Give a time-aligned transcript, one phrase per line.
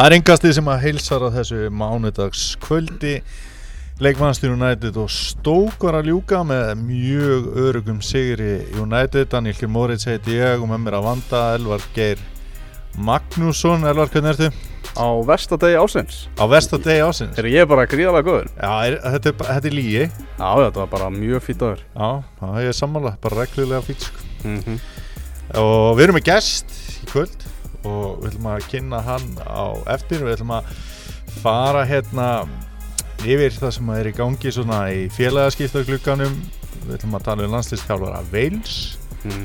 [0.00, 3.18] Það er engastið sem að heilsar á þessu mánudags kvöldi
[4.00, 8.62] Leikmannstýr United og Stók var að ljúka með mjög örugum sigri.
[8.80, 9.68] United Daniel.
[9.68, 12.24] Moritz heiti ég og með mér að vanda Elvar Geir
[12.96, 13.84] Magnússon.
[13.92, 14.48] Elvar, hvernig ertu?
[14.96, 18.50] Á vestadegi ásins Á vestadegi ásins Þegar ég er bara gríðalega góður.
[18.56, 22.10] Já, er, þetta, er, þetta er lígi Já, þetta var bara mjög fýtt aður Já,
[22.40, 24.28] það er sammála, bara reglulega fýtt sko.
[24.48, 24.82] mm -hmm.
[25.60, 27.49] og við erum með gest í kvöld
[27.88, 30.24] og við ætlum að kynna hann á eftir.
[30.24, 30.72] Við ætlum að
[31.40, 32.28] fara hérna
[33.24, 36.36] yfir það sem er í gangi svona í félagaskiptaglugganum.
[36.86, 38.76] Við ætlum að tala um landslýstjálfara Veils
[39.24, 39.42] mm.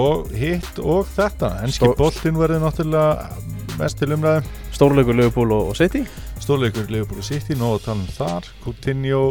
[0.00, 1.54] og hitt og þetta.
[1.66, 6.04] Enski Stó- boltinn verður náttúrulega mest til umræðum Stórleikur Liverpool og, og City?
[6.40, 8.50] Stórleikur Leopold City, nóg að tala um þar.
[8.64, 9.22] Coutinho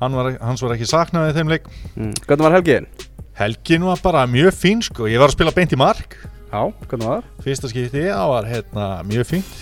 [0.00, 1.68] hann var, hans var ekki saknað í þeim leik.
[1.96, 2.16] Mm.
[2.26, 2.88] Hvernig var helgiðin?
[3.36, 5.08] helgin var bara mjög fín sko.
[5.10, 6.16] Ég var að spila beint í mark
[6.52, 7.24] Já, hvernig var?
[7.26, 7.44] Það?
[7.46, 9.54] fyrsta skipti, það var hérna mjög fínt.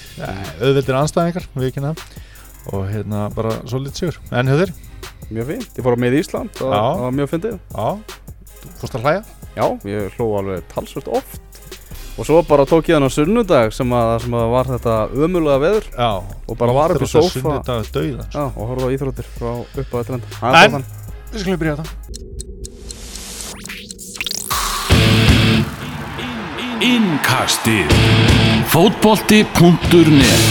[0.61, 1.84] Auðveldir anstæðingar, við ekki
[2.73, 4.18] og hérna bara svo lit sigur.
[4.32, 4.74] En hjá þér,
[5.32, 7.55] Mjög fínt, ég fór á með Ísland og það var mjög fyndið.
[7.73, 7.88] Já,
[8.60, 9.23] þú fórst að hlæja?
[9.57, 11.40] Já, ég hló alveg talsvert oft.
[12.15, 15.59] Og svo bara tók ég hann á sunnudag sem að, sem að var þetta ömulega
[15.65, 15.88] veður.
[15.96, 16.10] Já,
[16.46, 17.32] Og bara var upp í sófa.
[17.40, 20.85] sunnudag döiðan Já, og horfði á íþróttir frá upp á þetta En-
[21.32, 22.54] við skulum byrja þetta
[26.83, 27.93] Innkastið.
[28.73, 30.45] Fótbolti.net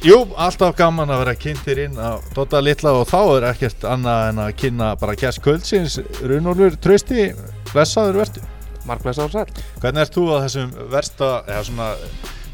[0.00, 4.22] Jú, alltaf gaman að vera kynntir inn á Dota Litla og þá er ekkert annað
[4.30, 5.98] en að kynna bara kjæst kvöldsins.
[6.22, 7.30] Runólfur Trausti,
[7.74, 8.44] blessaður vertu.
[8.88, 9.46] Marklæsa á sæl
[9.82, 11.88] Hvernig ert þú að þessum versta, eða svona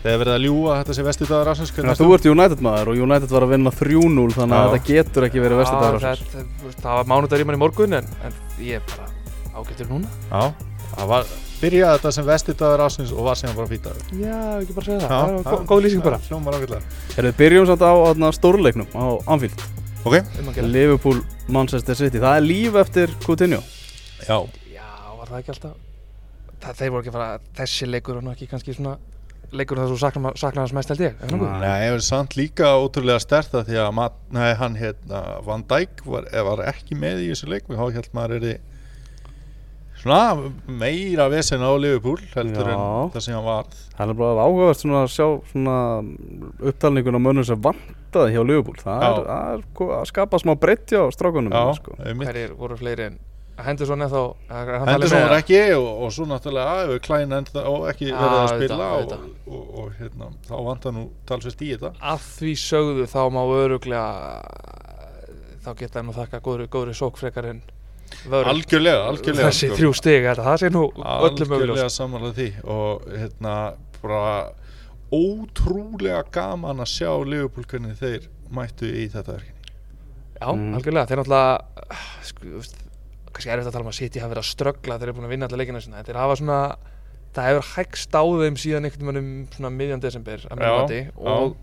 [0.07, 2.91] þegar verið að ljúga þetta sé vesti dagar ásins Þannig að þú ert United maður
[2.93, 6.15] og United var að vinna 3-0 þannig að þetta getur ekki verið versta dagur það,
[6.15, 6.31] ásins.
[6.37, 9.11] það, það var mánudagur í mann í morgun en, en ég er bara
[9.57, 10.11] ágættur núna.
[10.31, 10.43] Já,
[10.97, 11.31] það var,
[11.63, 15.01] byrjaði þetta sem vesti dagar ásins og var síðan bara fýtaður Já, ekki bara segja
[15.01, 16.19] það, það var gó- góð lýsing bara.
[16.29, 17.01] Hljómar ágætlega.
[17.17, 19.65] Erum við byrjum samt á þarna stórleiknum á Anfield.
[20.07, 22.21] Ok, um Liverpool, Manchester City.
[22.23, 23.59] Það er líf eftir Coutinho.
[24.29, 24.37] Já.
[24.71, 24.87] Já,
[25.19, 25.73] var það ekki alltaf?
[26.63, 28.93] Það, Þeir voru ekki að fara, þessi leikur var nú ekki kannski svona
[29.53, 31.43] leikur þar sem þú saknar, saknar hans mest held ég er það?
[31.43, 31.61] Nei.
[31.67, 36.27] Það er samt líka ótrúlega sterta því að mat, nei, hann hérna Van Dijk var,
[36.49, 38.59] var ekki með í þessu leik við há held maður er
[39.97, 42.75] svona meira vesen á Liverpool heldur Já.
[42.77, 45.77] en það sem hann var Það er bara áhugavert svona að sjá svona
[46.69, 49.25] upptalningun á mönnum sem vantaði hjá Liverpool Það er, Já.
[49.31, 51.97] það er ko- að skapa smá breytt hjá strákunum Já, sko.
[52.05, 52.29] einmitt.
[52.29, 53.19] Hverjir voru fleiri en
[53.65, 54.23] Henderson eða þá
[54.53, 55.35] er talið Henderson það?
[55.39, 59.23] ekki og, og svo náttúrulega Klein enda og ekki verið að spila og, auðvitað.
[59.47, 64.11] og, og, hérna, þá vantar nú talsvist í þetta Að því sögðu þá má öruglega
[65.65, 67.63] þá geta nú þakka góðri, góðri sók frekar en
[68.31, 69.77] Algjörlega, algjörlega þessi sko.
[69.81, 72.47] þrjú stig, þetta, það sé nú öllum algjörlega auðvitað samanlega því
[72.77, 73.55] og hérna
[74.03, 74.23] bara
[75.17, 79.55] ótrúlega gaman að sjá Liverpool hvernig þeir mættu í þetta verkefni
[80.37, 80.75] Já, Mm.
[80.77, 82.63] algjörlega, þeir náttúrulega sko,
[83.37, 85.29] kannski er þetta að tala um að City hafa verið að ströggla þeir eru búin
[85.29, 86.59] að vinna allir leikina sinna þeir hafa svona,
[87.37, 91.01] það hefur hægst á þeim síðan einhvern veginn um svona miðjan desember að mjög mati.
[91.21, 91.57] og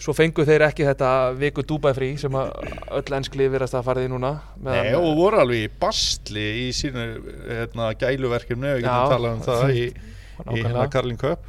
[0.00, 2.54] svo fengu þeir ekki þetta viku Dubai frí sem að
[2.96, 6.66] öll ennskli verðast að fara í núna meðan- Nei, og voru alveg í bastli í
[6.72, 7.04] sínu
[7.50, 9.84] hérna, gæluverkefni við Já, getum talað um það í,
[10.56, 11.44] í hérna Carling Cup.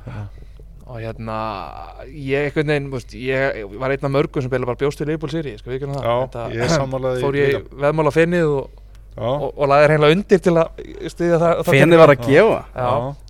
[0.91, 1.37] Og hérna
[2.11, 5.31] ég einhvern veginn, veist, ég var einn af mörgum sem beila bara bjóst til Leopold
[5.31, 6.03] Siri, það.
[6.03, 8.80] Já, ég sammálaði fór ég veðmála fennið og,
[9.17, 12.59] og, og laði hreinlega undir til að stiðja það, það Fenni var að gefa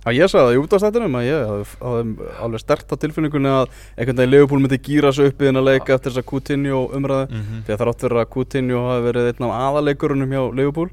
[0.02, 4.16] Já, ég sagði það í útastættinum að ég hafði- alveg stert á tilfinningunni að einhvern
[4.18, 7.62] veginn Liverpool myndi gýra sig upp í þennan leik eftir þess að Coutinho umræði Mhm.
[7.66, 10.90] því að þrátt fyrir að Coutinho hafi verið einn af aðaleikurunum hjá Liverpool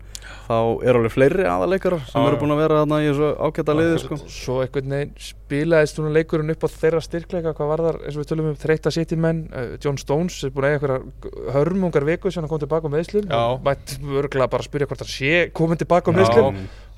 [0.49, 3.73] þá er alveg fleiri aðaleikarar sem Já, eru búin að vera þarna í þessu ágæta
[3.79, 4.15] liði sko.
[4.29, 8.21] svo einhvern veginn spilaðist svona leikurinn upp á þeirra styrkleika hvað var þar, eins og
[8.23, 12.05] við tölum um þreytta City menn uh, John Stones er búin að eiga einhverjar hörmungar
[12.05, 13.25] viku sem hann kom tilbaka á meðslum
[13.65, 16.17] mætt örgulega bara að spyrja hvort hann sé komin tilbaka Já.
[16.21, 16.55] meðslum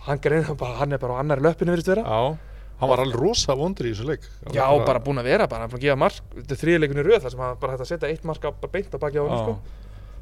[0.08, 0.22] hann,
[0.58, 2.04] bara, hann er bara á annari löppinu virðist vera.
[2.06, 2.38] Já,
[2.82, 4.26] hann var alveg rosa vondur í þessu leik.
[4.56, 5.66] Já, bara búin að vera, bara.
[5.68, 6.22] Hann búin að gefa mark.
[6.38, 8.96] Þetta er þriðleikunni röð þar sem hann bara hægt að setja eitt mark bara beint
[8.96, 9.56] á baki á hann sko.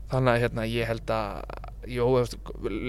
[0.10, 1.44] þannig að hérna, ég held að
[1.86, 2.06] jó,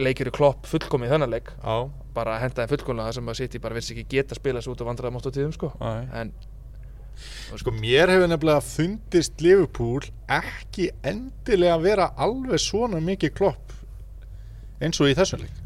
[0.07, 1.51] leikir í klopp fullkomi í þennan leik.
[1.61, 1.75] Já,
[2.17, 4.63] bara að henda þeim fullkomlega þar sem að City bara vissi ekki geta að spila
[4.65, 5.69] sig út og vandræða mátt á tíðum sko.
[6.17, 6.33] En
[7.61, 13.75] Sko mér hefur nefnilega fundist Liverpool ekki endilega vera alveg svona mikið klopp
[14.81, 15.59] eins og í þessum leik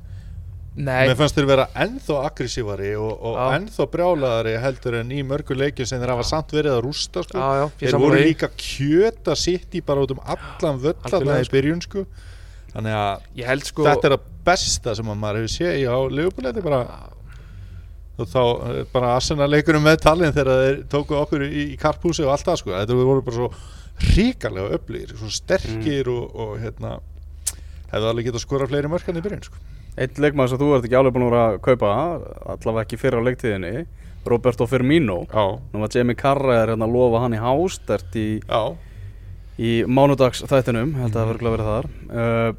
[0.74, 3.44] nei, Mér fannst þeir vera ennþá aggressívari og, og Já.
[3.58, 7.38] ennþá brjálaðari heldur en í mörgu leikjum sem þeir hafa samt verið að rústa sko.
[7.38, 8.28] já, já, Þeir voru því.
[8.28, 12.06] líka kjöta sitt í bara út um allan völl þarna Algjörlega, í byrjun sko.
[12.74, 15.98] þannig að held sko þetta er að besta sem að maður hefur séð á
[16.58, 16.80] er bara
[18.14, 18.40] og þá
[18.70, 22.46] er bara Arsenal leikurum með talin þegar þeir tóku okkur í, í karphúsi og allt
[22.46, 23.48] það sko, þetta voru bara svo
[24.14, 26.96] ríkarlega öflýr, svo sterkir og, og hérna
[27.90, 29.58] hefðu alveg getað skora fleiri mörkan í byrjun sko.
[29.94, 31.90] Eitt leikmaður sem þú ert ekki alveg búin að vera að kaupa
[32.56, 33.74] allavega ekki fyrir á leiktíðinni
[34.26, 35.20] Roberto Firmino.
[35.30, 38.28] Já, Nú var Jamie Carragher hérna að lofa hann í hástert í,
[39.60, 41.90] í mánudags þættinum held að það verður verið þar.
[42.10, 42.50] Uh,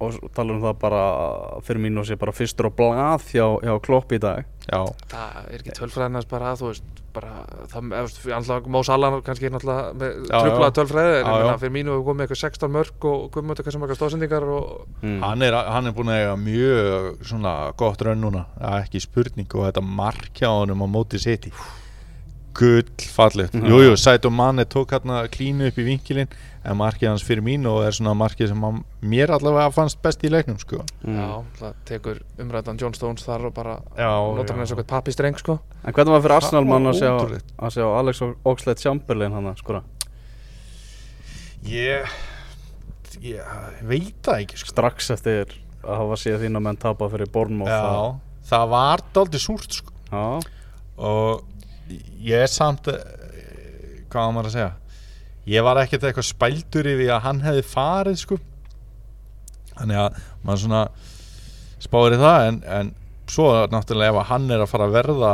[0.00, 4.14] og tala um það bara að Firmino sé bara fyrstur á blað hjá, hjá Klopp
[4.16, 4.48] í dag.
[4.70, 4.80] Já.
[5.12, 7.32] Það er ekki tölfræðinast bara þú veist bara
[7.72, 11.52] það, veist, alltaf Mó Salah kannski er náttúrulega með trublaða tölfræði en Já, já.
[11.62, 14.70] fyrir mínu hefur komið eitthvað 16 mörg og komið eitthvað sem margar stóðsendingar og
[15.02, 15.18] mm.
[15.24, 19.58] hann, er, hann er búin að eiga mjög svona gott raun núna er ekki spurning
[19.58, 21.52] og þetta mark hjá honum á móti seti
[22.60, 23.64] gull fallegt, Já.
[23.72, 26.28] jújú, Saito Mane tók hérna klínu upp í vinkilinn
[26.60, 30.24] en markið hans fyrir mín og er svona markið sem hann, mér allavega fannst best
[30.28, 30.82] í leiknum sko.
[31.06, 31.16] Mm.
[31.16, 31.28] já,
[31.60, 35.56] það tekur umræðan John Stones þar og bara notar hann eins og eitthvað pappistreng sko
[35.80, 37.14] En hvernig var fyrir Arsenal mann að sjá,
[37.56, 39.80] að sjá Alex Oxlade Chamberlain hann að skora
[41.64, 42.12] ég,
[43.24, 44.72] ég veit það ekki sko.
[44.74, 48.20] strax eftir að hafa séð þín að menn tapa fyrir Bournemouth já,
[48.52, 49.96] það var daldið súrt sko.
[50.12, 50.26] já,
[51.00, 51.46] og
[52.24, 53.00] ég er samt eh,
[54.10, 54.72] hvað á maður að segja?
[55.50, 58.40] Ég var ekkert eitthvað spældur yfir að hann hefði farið sko.
[59.78, 60.82] Þannig að maður svona
[61.80, 62.92] spáir í það en, en
[63.30, 65.32] svo náttúrulega ef að hann er að fara að verða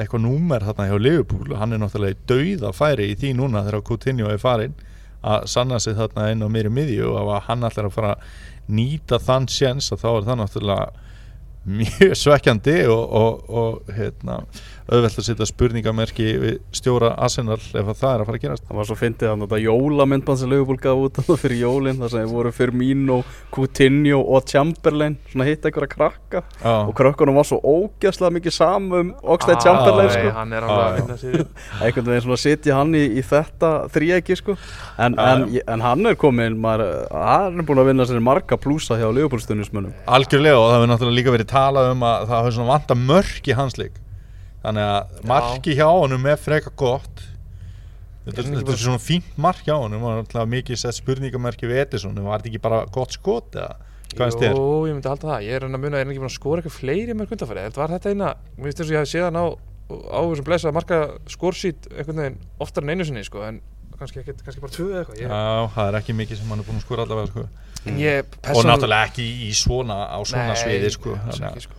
[0.00, 3.84] eitthvað númer þarna hjá Liverpool hann er náttúrulega í dauða færi í því núna þegar
[3.88, 4.76] Coutinho er farin
[5.20, 8.12] að sanna sig þarna inn á mér í miðju og að hann ætlar að fara
[8.14, 11.08] að nýta þann sjens að þá er það náttúrulega
[11.80, 14.38] mjög svekkjandi og, og, og hérna,
[14.90, 18.64] auðvelt að setja spurningamerki við stjóra Arsenal ef að það er að fara að gerast.
[18.66, 22.10] Það var svo fyndið hann þetta jólamyndband sem Liverpool gaf út þarna fyrir jólin þar
[22.14, 23.18] sem þeir voru Firmino,
[23.54, 26.42] Coutinho og Chamberlain svona hitt einhverja krakka.
[26.64, 30.30] Já, og krökkunum var svo ógæslega mikið saman um Oxlade Ah, Chamberlain sko.
[30.40, 30.90] hann er Ah, alveg já.
[30.90, 31.46] að vinna sér
[31.86, 34.56] einhvern veginn svona sitja hann í, í þetta þríæki sko.
[34.98, 38.98] en, en, en hann er komin maður, hann er búin að vinna sér marga plúsa
[38.98, 42.46] hjá Liverpool stundismönnum algjörlega og það hefur náttúrulega líka verið talað um að það
[44.64, 47.22] þannig að marki hjá honum er freka gott
[48.26, 51.66] þetta, Er þetta bara- er svona fínt mark hjá honum og náttúrulega mikið sett spurningamerki
[51.70, 53.76] við Edison var þetta ekki bara gott skot eða
[54.10, 54.54] hvað finnst þér?
[54.58, 56.60] Jú, ég myndi halda það, ég er að muna, er hann ekki búin að skora
[56.62, 59.24] eitthvað fleiri mörg undanfæri, þetta var þetta eina, mér finnst þess að ég hef séð
[59.28, 59.46] hann á,
[60.10, 60.98] á þessum blessa marka
[61.30, 63.60] skorsít einhvern veginn oftar en einu sinni, sko, en
[64.00, 66.58] kannski, ekki, kannski bara tvö eða eitthvað, ég, Já, það er ekki mikið sem hann
[66.58, 67.46] er búin að skora allavega sko.
[67.86, 71.10] en ég og persónulega- náttúrulega ekki í svona á svona Nei, sviði sko.
[71.14, 71.74] að- ekki, sko.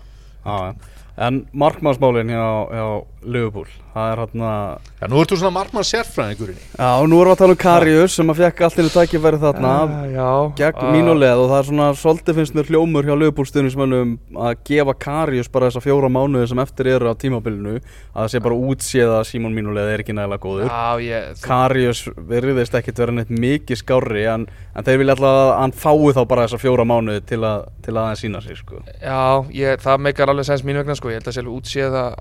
[0.45, 0.75] Já,
[1.17, 2.85] en markmannsmálin hjá, hjá
[3.23, 3.67] Liverpool.
[3.91, 7.27] Það er hann að Já, nú ert þú svona margmann sérfræðingurinn Já, og nú erum
[7.27, 9.71] við að tala um Karius sem að fekk allt innu tækifæri þarna.
[9.81, 10.27] Ah, já,
[10.61, 14.13] gegn ah, mínu leið og það er svona svolítið finnst mér hljómur hjá lögbúlstuðnismönnum
[14.47, 18.41] að gefa Karius bara þessa fjóra mánuði sem eftir eru á tímabilinu að það sé
[18.47, 20.71] bara útséð að Símon mínu leið er ekki nægilega góður.
[20.71, 25.41] Já, ég, þú- Karius veriðist ekkit vera neitt mikið skárri en, en þeir vilja alltaf
[25.43, 28.55] að hann fái þá bara þessa fjóra mánuði til að, til að hann sína sig
[28.63, 28.79] sko.
[29.03, 32.15] Já, ég, það meikar alveg sens mín vegna sko, ég held að sjálf útséð að,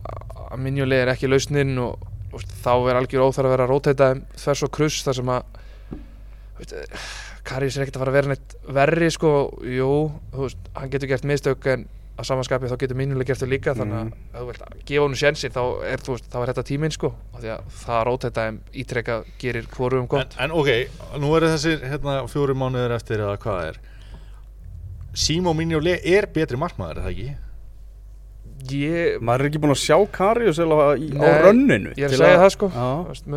[0.50, 2.02] að minjuleg er ekki lausnin og,
[2.32, 5.32] og þá er algjör óþar að vera að róteita þeim þvers og kruss þar sem
[5.36, 5.42] að
[6.60, 6.74] veit,
[7.50, 9.30] Karius er ekkert að fara að vera neitt verri sko,
[9.64, 9.88] jú,
[10.34, 11.86] þú veist, hann getur gert mistök en
[12.20, 14.12] að samanskapi þá getur minjuleg gert þau líka þannig að Mhm.
[14.34, 17.40] ef þú vilt gefa honum sjensin þá er, veist, þá er þetta tíminn sko af
[17.40, 20.68] því að það að róteita þeim ítrekka gerir hvorum en, gott en ok,
[21.22, 23.80] nú eru þessir hérna, fjóri mánuðir eftir eða hvað er
[25.16, 27.30] Simo Minjole er betri markmaður, er það ekki?
[28.68, 32.20] Ég, maður er ekki búinn að sjá Karius í, á Nei, rönninu ég er að
[32.20, 32.68] segja það sko.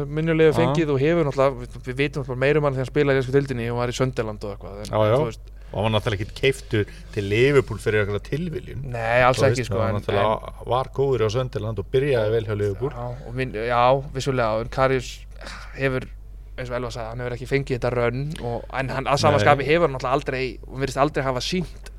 [0.03, 0.57] Minnulegu Já.
[0.59, 3.21] fengið og hefur náttúrulega við, við vitum náttúrulega meira um hann þegar hann spilaði í
[3.23, 5.15] einsku dildinni og var í Sönderland og eitthvað en, Já, já.
[5.15, 8.83] þú veist, og hann var náttúrulega ekki keiftur til Liverpool fyrir eitthvað tilviljun.
[8.93, 12.57] Nei, alls ekki veist, sko hann en, var góður á Sönderland og byrjaði vel hjá
[12.59, 12.91] Liverpool.
[12.93, 13.81] Já, og minn, já,
[14.17, 15.13] vissulega en Karius
[15.79, 16.09] hefur
[16.53, 19.65] eins og Elva sagði, hann hefur ekki fengið þetta rönn og, en hann að samanskapi
[19.65, 21.89] hefur hann náttúrulega aldrei og virðist aldrei hafa sínt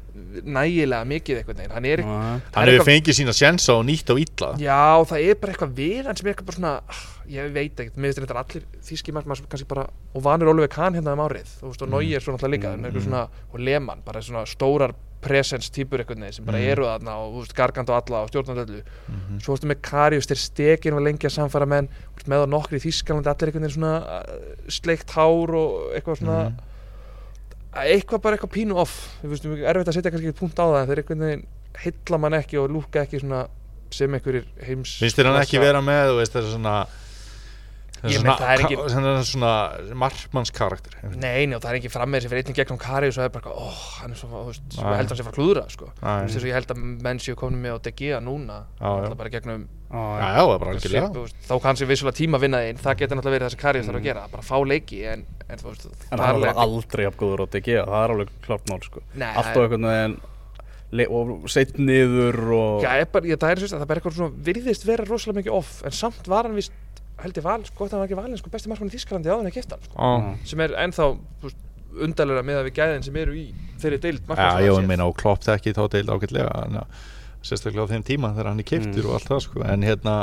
[0.44, 2.14] nægilega mikið eitthvað neginn hann er ekki
[2.54, 5.74] hann er hefur fengið sína sjensa og nýtt á illa Já, það er bara eitthvað
[5.78, 9.14] við hann sem er eitthvað bara svona ah, ég veit ekkert, finnst þetta allir þýski
[9.16, 11.94] markmann sem kannski bara, og vanur Oliver Kahn hérna um árið, þú veist, og Mm.
[11.94, 12.84] Nói er svona alltaf líka, mm.
[12.84, 14.92] eitthvað svona, og Lehmann bara svona stórar
[15.24, 16.68] presence típur eitthvað neginn sem bara Mm.
[16.72, 19.40] eru þarna og, þú veist, gargand og alla og stjórnand öllu, Mhm.
[19.40, 22.46] svo ertu með Karius þeir stekin og lengi að samfara menn þú veist, með á
[22.54, 24.22] nokkri í Þýskalandi, allir einhvern veginn svona
[24.68, 26.52] sleikt hár og eitthvað svona.
[27.82, 28.96] Eitthvað bara eitthvað pínu off.
[29.24, 31.44] Erfitt að setja kannski ekki punkt á það þeir veginn
[31.84, 33.20] hylla mann ekki og lúka ekki
[33.94, 36.74] sem einhverjir heims finnst þér hann ekki vera með þú veist, þess svona
[38.04, 39.52] Meina, það er engin- svona, svona
[40.04, 40.96] markmannskarakter.
[41.16, 43.28] Nei, nei, og það er ekki fram með þessi fyrir einnig gegnum Karius og það
[43.30, 43.68] er bara, ó,
[44.00, 45.88] hann er svo, þú veist, svo heldur hann sé frá klúðra, sko.
[46.02, 48.84] Þess að ég held að menn séu komin með á De Gea núna já.
[48.90, 51.24] alltaf bara gegnum Já, já, það er bara algjörlega.
[51.46, 54.06] þá kannski vissulega tíma vinna einn það getur náttúrulega verið það sem Karius þarf að
[54.08, 57.46] gera bara fá leiki en, en þú veist En hann er aldrei jafn góður á
[57.54, 59.02] DG, það er alveg klart mál sko.
[59.14, 60.16] Alltaf einhvern veginn
[60.94, 64.18] le- og seitt niður og Já, er bara, ég, það er svo, það er eitthvað
[64.18, 66.74] svona virðist vera rosalega mikið off en samt var hann vist
[67.22, 69.50] held ég val, sko, það var ekki valinn sko, besti markmann í Þískalandi áður en
[69.50, 71.60] að kipta hann sko, Já, sem er ennþá þú veist,
[72.04, 73.44] undarlega með að við gæðin sem eru í
[73.82, 76.80] þeirri deild Já, markmanns ég meina og klopp þekki þá deild ágætlega en,
[77.44, 80.16] sérstaklega á þeim tíma þegar hann er keiptur og allt það sko en hérna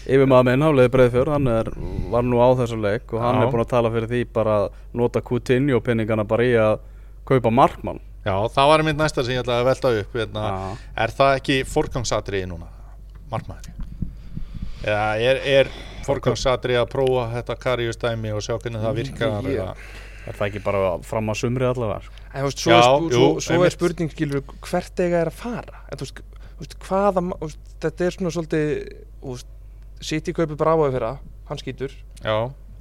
[0.00, 1.68] Yfir maður minn, Hafleði Breiðfjörð, hann er,
[2.10, 3.42] var nú á þessu leik og hann Já.
[3.42, 6.78] er búinn að tala fyrir því bara að nota Coutinho pinningana bara í að
[7.28, 10.42] kaupa markmann Já, það var mitt næsta sem ég ætlaði að velta upp hérna.
[10.44, 10.88] Já.
[11.04, 12.66] Er það ekki forgangsatriði núna?
[13.30, 13.70] Markmaður
[14.80, 15.70] Eða er, er
[16.06, 19.76] forgangsatriði að prófa þetta karjustæmi og sjá hvernig það virkar Ég- eða-
[20.28, 22.02] Er það ekki bara fram að sumri allavega?
[22.34, 25.30] En þú veist, svo, Já, er, jú, svo, svo er spurning skilur hvert eiga er
[25.30, 25.80] að fara?
[25.90, 27.22] En þú veist, þú veist hvaða
[27.80, 29.42] þetta er svona svolítið
[30.00, 31.10] City kaupir Bravoði fyrra
[31.48, 31.92] hann skýtur.
[32.22, 32.36] Já,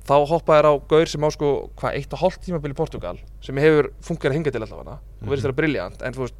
[0.08, 1.50] þá hoppaði þér á Gaur sem á sko
[1.80, 5.48] hvað, eitt og hálft tímabil í Portugal sem hefur fungerað hingað til allavega og verðist
[5.50, 6.40] vera briljant en þú veist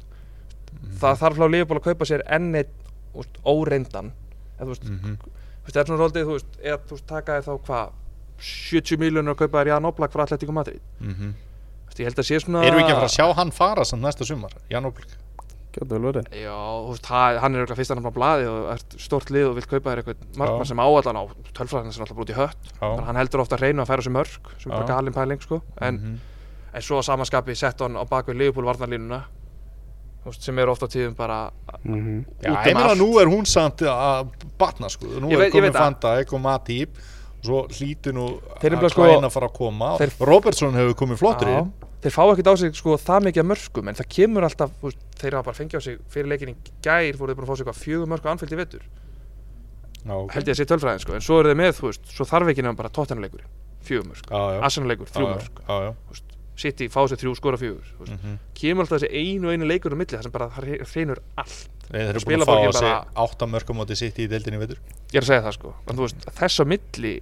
[1.00, 2.72] það þarf hlá Leopold að kaupa sér enn eitt
[3.44, 4.12] óreindan
[4.60, 5.16] en þú veist, mhm,
[5.60, 7.96] þú veist, er svolítið þú veist, eða þú veist, taka þér þá hvað
[8.40, 11.32] 70 miljónur að kaupa þér Jan Oblak frá Atletico Madrid mhm.
[11.34, 13.50] Þú veist, ég held að sé svona Erum við ekki að fara að sjá hann
[13.52, 14.54] fara samt næsta sumar?
[14.72, 15.16] Jan Óblík
[15.70, 18.70] Gjötu vel verið Já, þú veist, ha- hann er auðvitað fyrst hann á blaði og
[18.72, 21.24] er stort lið og vill kaupa þér eitthvað markmann sem áallan á
[21.54, 22.80] tölfræðin sem er alltaf brútið hött Já.
[22.88, 25.44] Bara hann heldur ofta að reyna að færa sér mörg sem er bara galin pæling
[25.44, 26.16] sko en, Mhm.
[26.74, 29.39] en svo að samanskapi sett hann á bakvið Liverpool varnarlínuna þú veist,
[30.38, 31.50] sem er ofta á tíðum bara
[31.84, 32.98] mm Já, út ég um meina allt.
[33.00, 35.06] nú er hún samt að batna sko.
[35.20, 36.96] Nú Ég er veit- ég veit að- Van Dijk og Matip
[37.40, 38.26] og svo hlýtur nú
[38.60, 39.96] Þeir eru að sko- klæna að fara að koma.
[39.98, 41.72] þeir- Robertson hefur komið flottur Já, inn
[42.02, 44.84] þeir fá ekkert á sig sko það mikið af mörgum en það kemur alltaf, þú
[44.88, 47.50] veist, þeir hafa bara fengið á sig fyrir leikin í gær voru þeir búin að
[47.50, 48.80] fá sig eitthvað fjögur mörg á anfylgdi vetur.
[50.00, 50.32] Já, ok.
[50.32, 52.48] held ég að sé tölfræðin sko en svo eru þeir með, þú veist, svo þarf
[52.48, 53.40] ekki nefnum bara tóttanleikur
[53.84, 54.24] fjögur mörg.
[54.64, 56.20] Arsenal-leikur, þrjú Já, mörg
[56.56, 58.12] Já, já þú veist, City fá sér þrjú skora fjögur veist.
[58.22, 58.38] Mhm.
[58.54, 62.00] kemur alltaf þessi einu einu leikur á milli þar sem bara það hreinur allt Þeir
[62.00, 64.78] eru búin Spila að fá að bara- átta mörgum móti sitt í deildinni í vetur
[65.12, 67.20] ég er að segja það sko en veist, þess á milli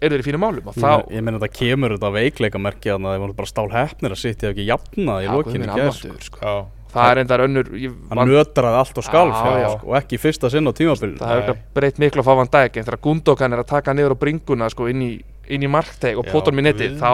[0.00, 2.88] eru þeir í fínum málum og Ég, þá ég meina þetta kemur þetta veikleika merki
[2.92, 4.16] að það voru bara stál hefnir að
[4.52, 6.38] ekki jafnað í lokinu guð minn í almáttugur, sko.
[6.40, 7.66] Já, það er endar önnur
[8.08, 9.78] van, nötraði allt og skálf Já, já.
[9.78, 12.46] sko, og ekki í fyrsta sinn á tímabil það hefur breytt miklu að fá Van
[12.52, 15.68] Dijk en þegar Gundogan er að taka niður á bringuna sko inn í, inn í
[15.70, 17.10] markteg og potar mér nettið þá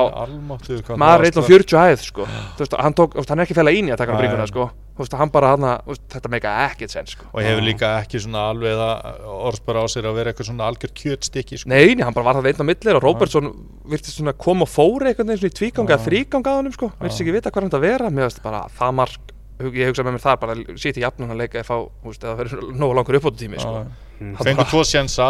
[1.00, 2.26] maður er 1.40 hæð sko.
[2.58, 4.20] Veist, hann, tók, veist, hann er ekki fæla íni að taka Nei.
[4.22, 4.68] bringuna sko.
[4.98, 5.66] Veist, hann bara hann
[6.12, 7.28] þetta meika ekkert sen sko.
[7.32, 10.94] Og hefur líka ekki svona alveg það orðspara á sér að vera eitthvað svona algjör
[11.00, 11.72] kjötstykki sko.
[11.72, 13.52] Nei, nei, hann bara var það einn á millir og Robertson
[13.88, 16.92] virtist svona koma og fóra einhvern veginn svona í tvíganga eða þríganga á honum sko,
[17.00, 18.12] virtist ekki vita hvað hann þetta vera.
[18.12, 19.34] Mér veist bara það mark,
[19.72, 23.20] ég hugsa með mér þar bara sýti jafnum hann leika veist, eða verður nógu langur
[23.20, 23.86] uppbótu tími sko.
[24.22, 24.36] Mm.
[24.38, 25.28] Það Fengur tvo sjensa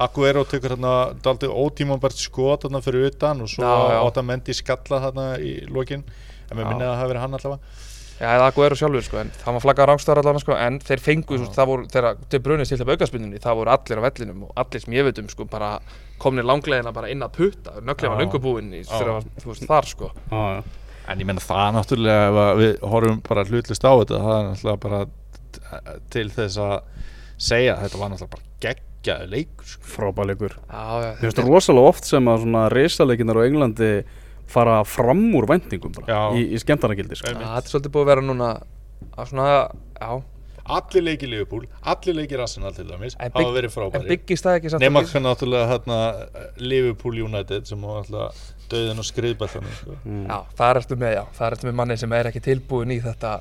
[0.00, 0.94] Aguero tekur hérna
[1.24, 3.98] daldið ótímambært skot hérna fyrir utan og svo já.
[4.00, 7.88] átta mendi skalla þarna í lokin en mér minni að það hafi verið hann allavega
[8.20, 11.38] Já, eða Aguero sjálfur sko, en það var flaggað rángstöðar allan sko, en þeir fengu,
[11.40, 14.50] veist, það voru, þegar De Bruyne stilt upp aukaspunninni, það voru allir á vellinum og
[14.60, 15.70] allir sem ég veit um, sko, bara
[16.20, 18.22] komnir langlegina bara inn að putta, nöglið var Já.
[18.26, 18.90] löngubúinn í, Já.
[18.92, 20.10] þegar, þú veist, þar, sko.
[20.20, 20.90] Já, já.
[21.08, 24.82] En ég menna það náttúrulega að við horfum bara hlutlist á þetta það er náttúrulega
[24.84, 25.00] bara
[26.12, 26.76] til þess að
[27.40, 29.86] segja að þetta var náttúrulega bara geggjaði leikur sko.
[29.94, 33.92] frábæleikur Já, já, Mér finnst það rosalega oft sem að svona reysalekinar á Englandi
[34.50, 37.32] fara fram úr væntingum bara í, í skemmtarnagildi sko.
[37.32, 38.50] Já, þetta er svolítið búið að vera núna
[39.16, 39.48] að svona,
[39.96, 40.12] já,
[40.70, 44.58] Allir leikir Liverpool, allir leikir Arsenal til dæmis En hafa verið en frábæri byggist það
[44.60, 45.96] ekki samt Nefna að- hvernig náttúrulega hérna,
[46.62, 48.28] Liverpool United sem var náttúrulega
[48.70, 49.96] döðin og skriðbættanum sko.
[50.04, 53.32] Já, það ertu með, já, það ertu með manni sem er ekki tilbúin í þetta,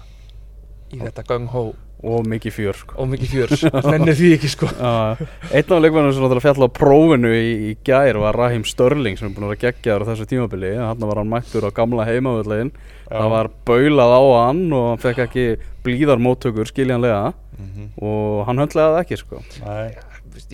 [0.95, 1.63] í þetta gung-hó
[2.03, 2.93] og mikið fjör sko.
[3.01, 4.69] og mikið fjörs, nennir því ekki, sko.
[4.71, 5.17] Já,
[5.51, 9.27] Einn af leikmennum sem náttúrulega fjall á prófinu í, í gær var Raheem Störling sem
[9.27, 12.71] er búin að vera geggjaður á þessu tímabili hann var hann mættur á gamla heimavöldlegin
[13.09, 15.45] það var baulað á hann og hann fekk ekki
[15.83, 17.89] blíðar móttökur skiljanlega Mhm.
[17.99, 19.41] og hann höndlaði það ekki sko.
[19.65, 19.91] Nei,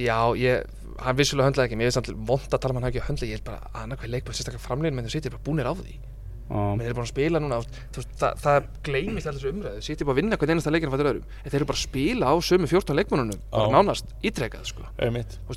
[0.02, 0.64] Já, ég,
[1.06, 3.38] hann vissulega höndlaði ekki, mér er samt vond að tala um hann ekki höndlaði, ég
[3.38, 5.94] er bara, annað hvað leikbæð, sérstaklega framlegin með þau sittir bara búnir á því.
[6.46, 7.58] Já, Menn eru bara að spila núna,
[7.96, 11.10] veist, það, það gleymist alltaf þessu umræðu, sittir bara að vinna hvern einasta leikinn fættir
[11.10, 14.86] öðrum, en þeir eru bara að spila á sömu 14 leikmannunum, bara nánast ítrekað, sko.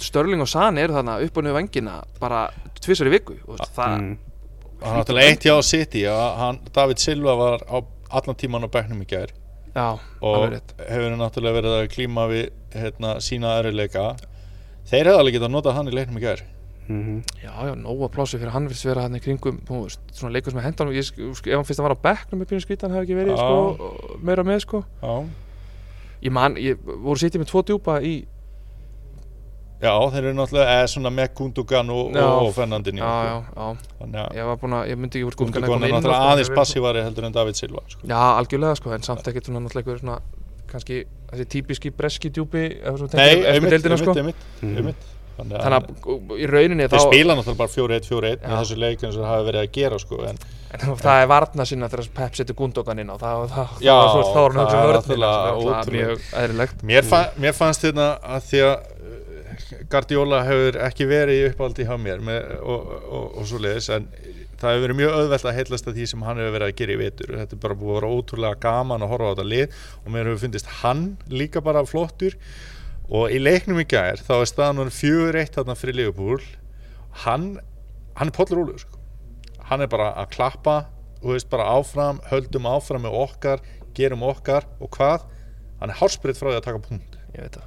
[0.09, 2.41] Störling og Sani eru þarna upp og niður vangina bara
[2.81, 4.19] tvisar í viku, og það, mm,
[4.79, 6.07] og hann náttúrulega eitt hjá City
[6.73, 7.77] David Silva var á
[8.09, 9.35] allan tíman á bekknum í gær.
[9.77, 10.55] Já, og
[10.89, 14.15] hefur náttúrulega verið að klíma við hérna, sína erfiðleika.
[14.89, 16.49] Þeir hefði alveg getað notað hann í leiknum í gær
[16.89, 17.19] Mhm.
[17.45, 20.53] Já, já, nóga plássi fyrir hann virðist vera hann í kringum þú veist, svona leikur
[20.55, 22.91] sem hendan ég, sk- sk- ef hann fyrst að var á bekknum með pínu skrítan
[22.95, 23.45] hefði ekki verið Já.
[23.45, 25.15] sko, meira með sko Já,
[26.23, 28.15] ég man, ég voru sitið með tvo djúpa í
[29.79, 32.25] já þeir eru náttúrulega eða svona með Gundogan og, Já.
[32.27, 33.69] og Fernandinho já, já, já,
[34.01, 37.05] Þannig að ég var búin að, ég myndi ekki voru Gundogan er náttúrulega aðeins passívari
[37.07, 38.01] heldur en David Silva sko.
[38.09, 40.19] Já, algjörlega sko, en samt ekkert svona náttúrulega
[40.69, 42.65] kannski þessi típiski breski djúpi
[43.15, 44.13] Nei, einmitt, einmitt, sko.
[44.19, 45.07] einmitt,
[45.39, 45.53] Mhm.
[45.55, 48.55] einmitt Þannig Þannig að í rauninni Þeir spila náttúrulega bara 4-1-4-1 í Já.
[48.59, 51.65] þessu leik eins og það hafi verið að gera sko, en en það er varna
[51.65, 54.61] sinna þegar Pep setur Gundogan inn á það, það, Já, það, það, það er hann
[54.61, 55.93] að það er hugsa vörnina náttúrulega sem ótrúlegt.
[55.95, 61.39] mjög eðlilegt mér, fa mér fannst þetta að því að uh, Guardiola hefur ekki verið
[61.41, 64.09] í uppáldi hjá mér með, og, og, og svo leiðis en
[64.59, 66.93] það hefur verið mjög auðvelt að heillast að því sem hann hefur verið að gera
[66.93, 69.77] í vetur þetta er bara búið að vera ótrúlega gaman að horfa á þetta lið
[70.05, 72.37] og mér hefur fundist hann líka bara flottur
[73.09, 76.43] og í leiknum í gær þá er staðan hann fjögur eitt þarna fyrir Liverpool.
[77.25, 77.59] Hann,
[78.19, 78.99] hann er pollur ólegur sko.
[79.69, 80.77] hann er bara að klappa
[81.23, 83.61] og veist bara áfram, höldum áfram með okkar,
[83.97, 85.27] gerum okkar og hvað,
[85.81, 87.19] hann er hálsbreytt frá því að taka punkt.
[87.35, 87.67] Ég veit það.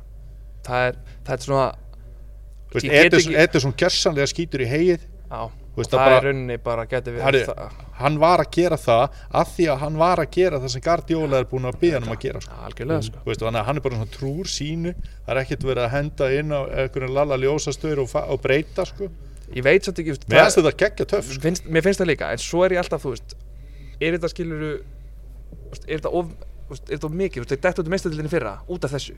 [0.66, 0.96] Það er,
[1.28, 1.68] það er svona
[2.72, 6.86] Ederson, ekki- Ederson gersanlega skýtur í heið Þú veist, það, það bara- er rauninni bara
[6.92, 10.30] geti við Herri, það, hann var að gera það af því að hann var að
[10.36, 12.58] gera það sem Guardiola er búin að byggja hann um að gera sko.
[12.68, 13.22] Algjörlega sko.
[13.26, 14.94] Þú veist, hann er bara svona trúr sínu.
[15.26, 19.10] Það er ekkert verið að henda inn á einhvern lalla ljósastöður og, og breyta sko.
[19.52, 21.42] Ég veit samt ekki, mér finnst þetta geggja töff sko.
[21.44, 23.36] finnst, mér finnst það líka, en svo er ég alltaf, veist
[24.02, 24.70] er þetta skiluru
[25.88, 26.30] er þetta of,
[26.72, 27.36] er þetta of mikið?
[27.36, 29.18] Þú veist, þeir dættu út meistadildinni fyrra, út af þessu.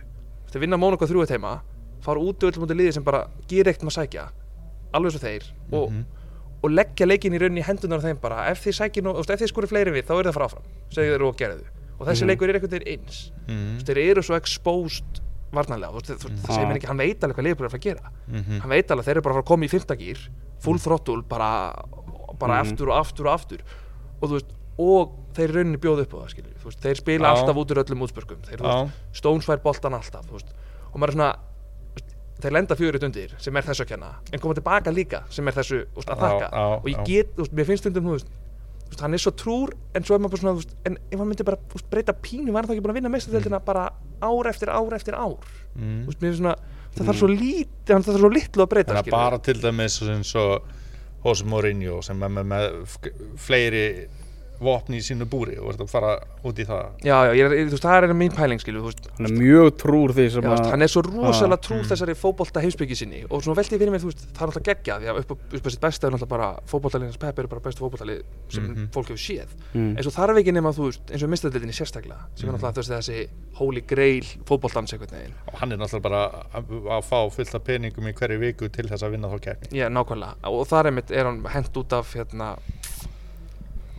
[0.50, 1.54] Þeir vinna Mónaco þrjú eitt heima
[2.04, 3.28] fara út öll mútið liði sem bara
[6.64, 6.76] og, Mhm.
[6.78, 8.74] leggja leikin í rauninni hendunar á þeim bara ef þið
[9.42, 11.66] þið skori fleiri við þá er það fara áfram, segja þeir og gerðu
[12.00, 12.28] og þessi Mhm.
[12.30, 13.74] leikur er einhvern veginn eins Mhm.
[13.78, 15.22] Veist, þeir eru svo exposed
[16.24, 18.60] veist, það segir mér ekki hann veit alveg hvað liðbúr er að gera Mhm.
[18.62, 20.18] hann veit alveg þeir eru bara að koma í fymtagýr
[20.60, 21.74] full throttle, bara,
[22.40, 22.72] bara Mhm.
[22.74, 23.60] aftur og aftur og aftur
[24.22, 26.30] og þú veist, og þeir rauninni bjóða upp á það
[26.66, 27.36] veist, þeir spila Já.
[27.36, 28.38] alltaf út úr öllum útspörkum,
[29.12, 30.32] Stones fær boltan alltaf,
[30.94, 31.36] og maður er svona
[32.42, 35.58] þeir lenda fjögur undir sem er þessu að kenna en koma tilbaka líka sem er
[35.58, 36.48] þessu veist, að þakka.
[36.50, 38.32] Já, og ég get, veist, mér finnst stundum veist,
[39.02, 41.82] hann er svo trúr en svo er maður bara svona, en ef hann myndi bara
[41.92, 43.88] breyta pínu, var hann þá ekki búin að vinna meistadeldina bara
[44.22, 45.38] ár eftir ár eftir ár?
[45.78, 46.56] Er svona,
[46.94, 50.68] það þarf svo lítið það þarf svo litlu að breyta bara til dæmis eins og
[51.24, 53.00] Jose Mourinho sem er með, með
[53.40, 53.86] fleiri
[54.64, 56.12] vopni í sínu búri og verður að fara
[56.44, 58.82] út í það já, já, ég, er- þú veist, það er mín pæling skilju,
[59.18, 61.90] Hann er mjög trúr því sem Já, að hann er svo rosalega trúr mm.
[61.92, 64.68] þessari fótbolta heimsbyggi sinni og svona velti ég fyrir mér, þú veist, það er náttúrulega
[64.74, 67.62] geggja því að upp upp á sitt besta er náttúrulega bara fótboltalið Pep er bara
[67.62, 68.88] bestu fótboltalið sem Mhm.
[68.94, 69.96] fólk hefur séð Mm.
[69.98, 72.62] eins og þarf ekki nema, þú veist, eins og mistadeldinni sérstaklega sem er Mhm.
[72.62, 73.28] veist, þessi
[73.60, 74.94] holy grail fótboltans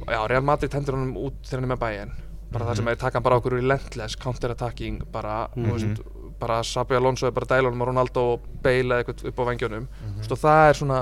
[0.06, 2.12] Já, Real Madrid hendur hann út þegar hann er með bæinn
[2.54, 5.72] bara það sem er taka hann bara okkur relentless counter-attacking bara, mm Mhm.
[5.74, 6.02] veist,
[6.38, 9.44] bara Sabi Alonso er bara að dæla honum og Ronaldo og Bale eitthvað upp á
[9.48, 11.00] vengjunum mm og það er svona,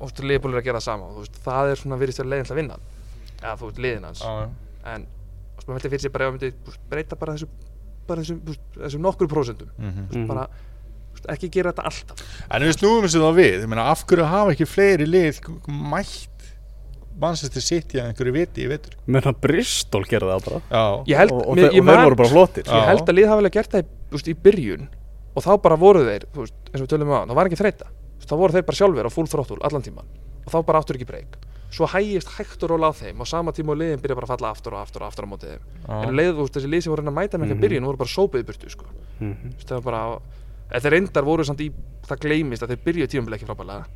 [0.00, 2.60] veist, liðbúlir að gera það sama og, það er svona virðist vera leiðin til að
[2.62, 2.76] vinna.
[3.42, 4.20] Eða þú veist, liðin hans.
[4.22, 4.48] Já,
[4.94, 7.48] en þú veist, maður veldi fyrir sig bara ef maður myndi breyta bara þessu
[8.06, 9.68] bara þessum, þú veist, þessum nokkur prósentum.
[9.78, 10.06] Mhm.
[10.12, 10.26] Mhm.
[10.28, 10.46] bara,
[11.28, 12.22] ekki gera þetta alltaf.
[12.50, 16.31] En við snúum þessu þá við, ég meina af hverju hafa ekki fleiri lið mætt
[17.20, 18.94] Manchester City að einhverju viti í vetur.
[19.06, 20.60] Menn að Bristol gerði það bara?
[21.06, 22.64] Held, og, og, mér- og þeir man- voru bara flottir.
[22.64, 24.88] ég held að lið hafa alveg gert það í, veist, í byrjun.
[25.34, 27.60] Og þá bara voru þeir, veist, eins og við tölum um á þá var ekki
[27.62, 27.86] þreita,
[28.26, 30.06] þá voru þeir bara sjálfur á full throttle allan tíman
[30.44, 31.36] og þá bara áttur ekki breyk
[31.72, 33.20] svo hægist hægt og róla á þeim.
[33.20, 35.28] Og sama tíma og liðin byrja bara að falla aftur og aftur og aftur á
[35.30, 35.62] móti þeim.
[35.88, 37.56] En um leið, þú veist, þessi lið sem voru að að mæta með ekki Mhm.
[37.56, 38.84] að byrjun voru bara sópið í burtu, sko.
[39.20, 39.54] Mhm.
[39.64, 40.18] Það bara,
[40.68, 41.72] eða þeir reyndar voru samt í,
[42.04, 43.86] það gleymist að þeir byrjuðu tímabili ekki frábælega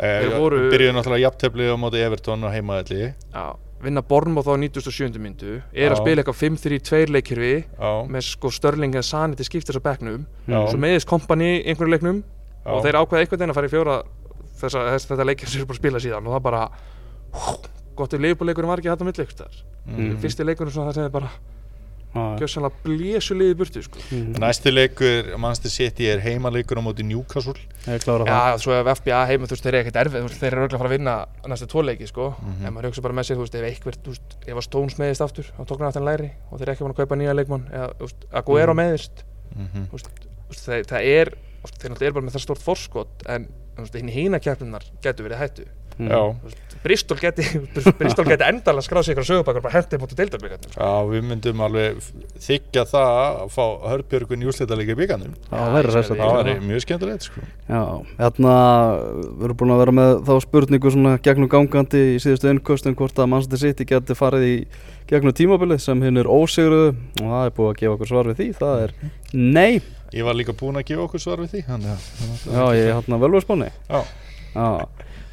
[0.00, 3.44] Þeir voru- byrjuðu náttúrulega jafntefli á móti Everton og heimaðalli Já,
[3.84, 5.18] vinna Bornmoth á 97.
[5.20, 9.76] myndu er að spila eitthvað 5-3-2 leikirfi Já, með sko Störling eða Sani til skiptis
[9.76, 10.60] á bekknum Já.
[10.70, 12.22] svo meðist kompani einhverju leiknum
[12.64, 12.70] Já.
[12.72, 13.96] og þeir ákveða einhvern veginn að fara í fjóra
[14.60, 16.62] þessa, þess, þetta leikir sem eru bara að spila síðan og það bara
[17.96, 19.26] gott ef leifbúleikurinn var ekki hægt á milli.
[19.90, 20.16] Mhm.
[20.20, 21.30] fyrsti leikurinn svona það sem er bara
[22.14, 23.98] gjössanlega blésu liði burtu sko.
[24.10, 24.32] mhm.
[24.42, 27.54] næsti leikur Manchester City er heimaleikur á móti Newcastle
[27.86, 30.28] ég klára það Já, svo ef FBA heima, þú veist, þeir eru ekkert erfið, þú
[30.28, 31.14] veist, þeir eru örugglega að fara að vinna
[31.52, 32.66] næstu tvo leiki, sko, Mhm.
[32.66, 34.98] en maður hugsa bara með sér, þú veist, ef eitthvað, þú veist, ef að Stones
[34.98, 37.16] meðist aftur, þá tók hann aftur hann læri og þeir eru ekki búin að kaupa
[37.20, 39.24] nýja leikmann, eða, þú veist, Aguero meðist,
[39.56, 39.86] Mhm.
[40.50, 43.48] það, er, þeir náttúrulega eru bara með það stort forskot, en,
[43.94, 45.64] hinn hína keppninar getur verið hættu,
[46.00, 46.20] Já,
[46.80, 47.44] Bristol geti,
[47.98, 51.98] Bristol geti endalega skráð sig ykkur sögubakar bara hendið mútið deildarbyggjarnir já, við myndum alveg
[52.40, 56.84] þykja það að fá hörpjörgun í úrslitaðleika bygganum Það verður þess Það að væri mjög
[56.86, 57.42] skemmtilegt sko.
[57.68, 57.82] Já,
[58.22, 58.54] hérna
[58.96, 63.20] við erum búin að vera með þá spurningu svona gegnum gangandi í síðustu innkostum hvort
[63.20, 64.56] að Manchester City geti farið í
[65.12, 68.40] gegnum tímabilið sem hinn er ósigruðu og það er búið að gefa okkur svar við
[68.40, 68.48] því.
[68.56, 68.96] Það er
[69.36, 69.82] nei,
[70.16, 72.96] Ég var líka búinn að gefa okkur svar við því þannig að- já ég er
[72.96, 74.00] hérna vel við spáni Já.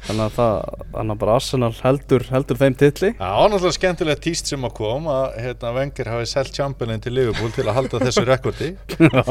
[0.08, 4.22] Já, þannig að það þannig að bara Arsenal heldur, heldur þeim Það var náttúrulega skemmtilegt
[4.24, 8.00] tíst sem að kom að hérna, Wenger hafi selt Chamberlain til Liverpool til að halda
[8.06, 8.70] þessu rekordi.
[9.04, 9.22] Já,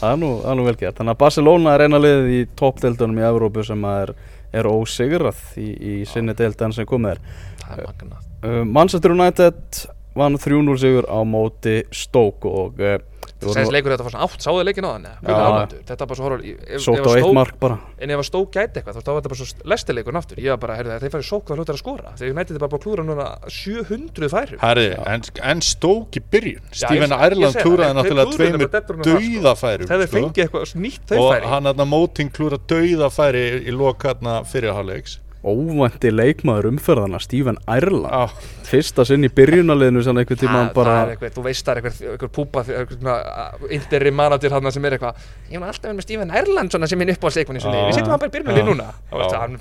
[0.00, 0.96] það er nú, nú vel gert.
[0.96, 4.14] Þannig að Barcelona er eina liðið í toppdeildunum í Evrópu sem er,
[4.56, 7.22] er ósigrað í, í sinni deild enn sem komið er.
[7.66, 8.28] Það er magnað.
[8.40, 9.82] Uh, Manchester United
[10.16, 12.96] vann 3-0 sigur á móti Stoke og uh,
[13.40, 16.44] Sæns leikur þetta var svona átt, sáðu leikin á þann Þetta var bara svo horfður
[16.44, 17.78] ef- ef sótt á eitt mark bara.
[17.98, 20.36] En ef að stók gæti eitthvað, þá var þetta bara svo lestileikur aftur.
[20.44, 22.12] Ég var bara, heyrðu, þeir farið sók þá hljóttir að skora?
[22.20, 24.60] Þegar United er bara búin að klúra núna 700 færum.
[24.60, 25.22] Herri, en,
[25.52, 26.68] en stók í byrjun.
[26.72, 30.16] Segi það, klúraði náttúrulega tveimur það, dauðafærum Þegar þeir sko.
[30.20, 31.50] fengið eitthvað nýtt þau og færi.
[31.54, 34.04] hann hann móting klúra dauðafæri í lok
[34.50, 38.28] fyrirháleiks óvænti leikmaður umferðana Stephen Ireland Já,
[38.70, 41.72] fyrsta sinn í byrjunaliðinu sem einhvern tíma Það- bara það er eitthvað, þú veist það
[41.72, 45.14] er eitthvað, eitthvað púpa Interi manager hann sem er eitthvað
[45.50, 47.86] Ég mun alltaf með Stephen Erland svona sem minn upp á svo liði.
[47.88, 48.66] Við setjum hann bara í byrjunalið Já.
[48.68, 48.84] núna.
[49.10, 49.38] Já.
[49.40, 49.56] Hann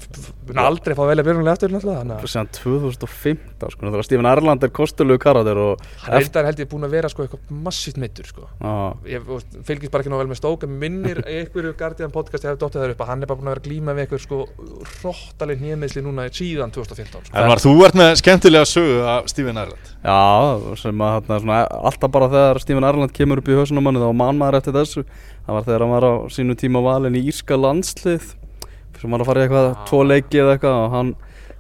[0.49, 1.69] mun aldrei fá að velja byrjunalið aftur
[2.29, 6.85] sem 2015 sko, Stephen Ireland er kostulegu karakter og Hann er reyndar held ég búin
[6.85, 8.45] að vera sko eitthvað massíft meittur sko.
[9.09, 9.25] Ég
[9.65, 12.93] fylgist bara ekki ná vel með stók minnir einhverju Guardian podcast ég hef dottið þar
[12.93, 14.05] upp hann er bara búin að vera glíma við
[15.69, 17.37] nýjameðsli núna síðan 2015 sko.
[17.37, 21.61] en var þú ert með skemmtilega sögu af Stephen Ireland Já, sem að þarna, svona,
[21.91, 25.05] alltaf bara þegar Stephen Ireland kemur upp í hausunum manni þá man maður eftir þessu
[25.05, 28.33] það var þegar hann var á sínu tíma valin í Írska landslið
[28.99, 29.85] sem var að fara í eitthvað, Ah.
[29.87, 31.11] tvo leiki eða eitthvað og hann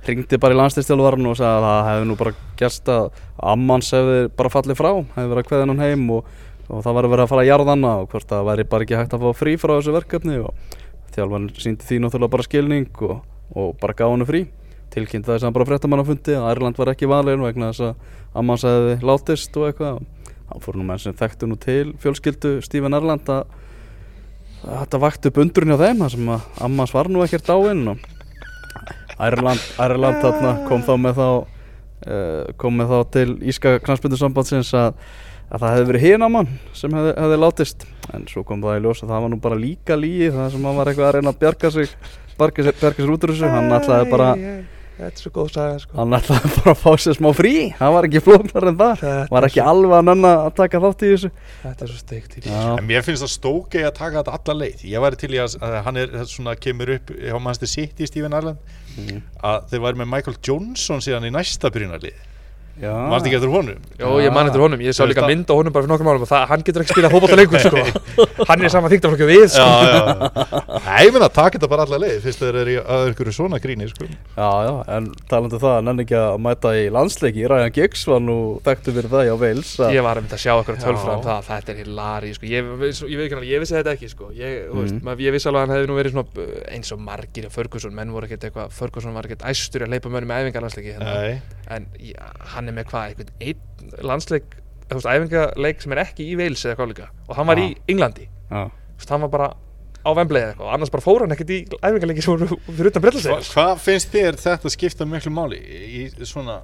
[0.07, 3.05] ringdi bara í landslistjálfarn og sagði að það hefði nú bara gerst að
[3.53, 6.25] ammans hefði bara fallið frá hefði verið að kveða hann heim og,
[6.69, 9.15] og það var verið að fara að jarðanna og hvort það væri bara ekki hægt
[9.15, 10.75] að fá frí frá þessu verkefni og
[11.15, 13.15] þjálfarn síndi því náttúrulega bara skilning og,
[13.55, 14.45] og bara gaf hann frí.
[14.93, 18.39] Tilkynnt það sem bara fréttamann á fundi að Ærland var ekki valin vegna þess að
[18.41, 19.99] Ammans hefði látist og eitthvað.
[20.49, 23.43] Hann fór nú menn sem þekktu nú til fjölskyldu Stephen Ærland að
[24.59, 27.85] að þetta vakti upp undrun hjá þeim þar sem að Ammans var nú ekkert dáinn
[27.93, 28.07] og
[29.19, 30.25] Ærland, Ærland
[30.67, 34.99] kom þá með þá uh, kom með þá til Íska knastbyndusambandsins að
[35.49, 37.85] að það hefði verið hinn Amman sem hefði, hefði látist.
[38.13, 40.67] En svo kom það í ljós að það var nú bara líka líi það sem
[40.69, 41.95] hann var eitthvað að reyna að bjarga sig
[42.39, 43.53] bjarga sér, bjarga sér út úr þessu.
[43.55, 44.29] Hann ætlaði bara
[44.99, 45.93] Þetta er svo góð saga sko.
[45.95, 47.51] Hann ætlaði bara að fá sér smá frí.
[47.79, 48.97] Það var ekki flóknar en það.
[48.99, 51.29] Þetta var ekki alveg að nenna að taka þátt í þessu.
[51.61, 54.57] Þetta er svo steikt í já, En mér finnst það stókei að taka þetta alla
[54.59, 54.83] leið.
[54.91, 58.35] Ég væri til í að, að hann er svona kemur upp hjá Manchester City Stephen
[58.35, 58.59] Ireland.
[58.99, 59.21] Mhm.
[59.45, 62.17] að þeir væri með Michael Johnson síðan í næsta byrjunarlið
[62.81, 62.93] já.
[63.11, 63.79] Manst ekki eftir honum?
[63.99, 66.25] Jó, ég man eftir honum, ég sá líka mynd á honum bara fyrir nokkrum árum
[66.25, 67.83] og það, hann getur ekki spilað fótbolta lengur sko
[68.49, 70.01] Hann er saman þýgt af við sko Já, já
[70.89, 73.59] Nei, ég meina, taka þetta bara alla leið Fyrst þeir eru í að einhverju svona
[73.63, 74.07] gríni sko.
[74.09, 78.05] já, já, en talandi um það hann nenni ekki að mæta í landsleiki Ryan Giggs
[78.09, 81.19] var nú þekktu fyrir það hjá Wales að- Ég var að mynda að sjá tölfræðum
[81.19, 81.27] Já.
[81.27, 82.45] það, þetta er hilari sko.
[82.49, 82.61] ég,
[83.49, 84.31] ég, vissi þetta ekki sko.
[84.35, 85.13] ég, mm.
[85.19, 86.29] ég vissi alveg að hann hefði nú verið svona,
[86.75, 90.29] eins og margir Ferguson, menn voru ekkert eitthvað Ferguson var ekkert æstur að leipa mönnum
[90.29, 90.93] með æfingarlandsleiki
[92.69, 96.77] er með hvað, einhvern einn landsleik, þú veist, æfingarleik sem er ekki í Wales eða
[96.79, 97.09] hvað líka.
[97.27, 97.65] Og hann var Já.
[97.65, 98.63] í Englandi, þú
[99.01, 99.49] veist, hann var bara
[99.99, 100.73] á Wembley eða eitthvað.
[100.77, 104.13] Annars bara fór hann ekkert í æfingarleiki sem voru fyrir utan Hva, brellasegir Hvað finnst
[104.13, 106.61] þér þetta skipta miklu máli í, svona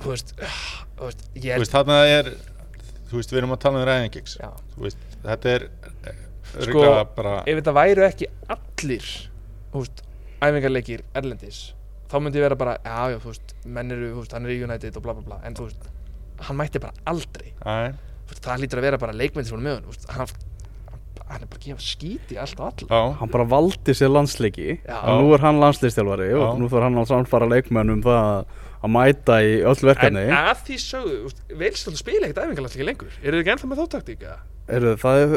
[0.00, 0.34] þú veist,
[0.98, 2.32] þú veist, ég Þú held veist, þarna er
[3.12, 5.68] Þú veist, við erum að tala um já, Þú veist, þetta er
[6.52, 9.06] Sko, Örgulega bara ef þetta væru ekki allir
[9.72, 10.02] þú veist,
[10.42, 11.60] æfingarleikir erlendis
[12.12, 14.54] þá myndi ég vera bara, já já, þú veist menn eru, þú veist, hann er
[14.54, 15.90] í United og bla bla bla en þú veist,
[16.46, 17.92] hann mætti bara aldrei Æ,
[18.28, 20.34] þú veist, það lítur að vera bara leikmenn sem voru með hann, þú veist, hann,
[21.32, 24.68] hann er bara að gefa skíti allt og alla Já, hann bara valdi sér landsleiki
[24.84, 24.98] Já.
[25.08, 26.38] og nú er hann landslistjálfari Já.
[26.50, 29.88] og nú þarf hann að samfara leikmenn um það að- að mæta í öll en
[29.92, 33.12] verkefni að því sögðu, Velstöld spila ekkert æfingarlandsleiki lengur.
[33.22, 34.36] Eru þið ekki ennþá með þá taktíka?
[34.72, 35.32] Heyrðu, það er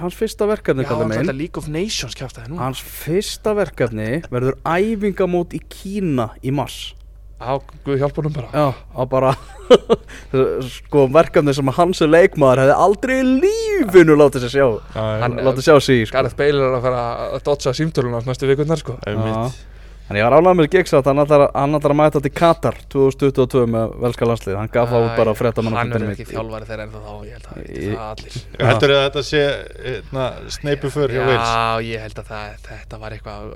[0.00, 4.06] hans fyrsta verkefni Já, hann þetta League of Nations kjáft það nú hans fyrsta verkefni
[4.32, 6.78] verður æfingamót í Kína í mars.
[7.40, 8.48] Á, Guð hjálp honum bara.
[8.52, 9.30] Já, á bara
[10.68, 14.66] sko verkefni sem hans er leikmaður hefði aldrei í lífinu látið sér sjá.
[14.96, 16.18] Hann Hann- látið sjá sig í, sko.
[16.18, 17.04] Gareth Bale er að fara
[17.36, 18.98] að dodsa símtöluna næstu vikurnar sko.
[19.08, 19.16] Er
[20.10, 22.76] mitt En ég var ánægð með Giggs að hann ætlar, hann að mæta til Katar
[22.90, 26.28] 2022 með velska landslið Hann gaf það út bara að frétta mann Hann verður ekki
[26.32, 28.38] þjálfari þeirra ennþá þá Ég held að það það allir.
[28.70, 29.42] Heldur að þetta sé
[29.86, 30.26] hérna,
[30.58, 31.50] sneipu för hjá Wales?
[31.50, 33.54] Já, ég held að það, þetta var eitthvað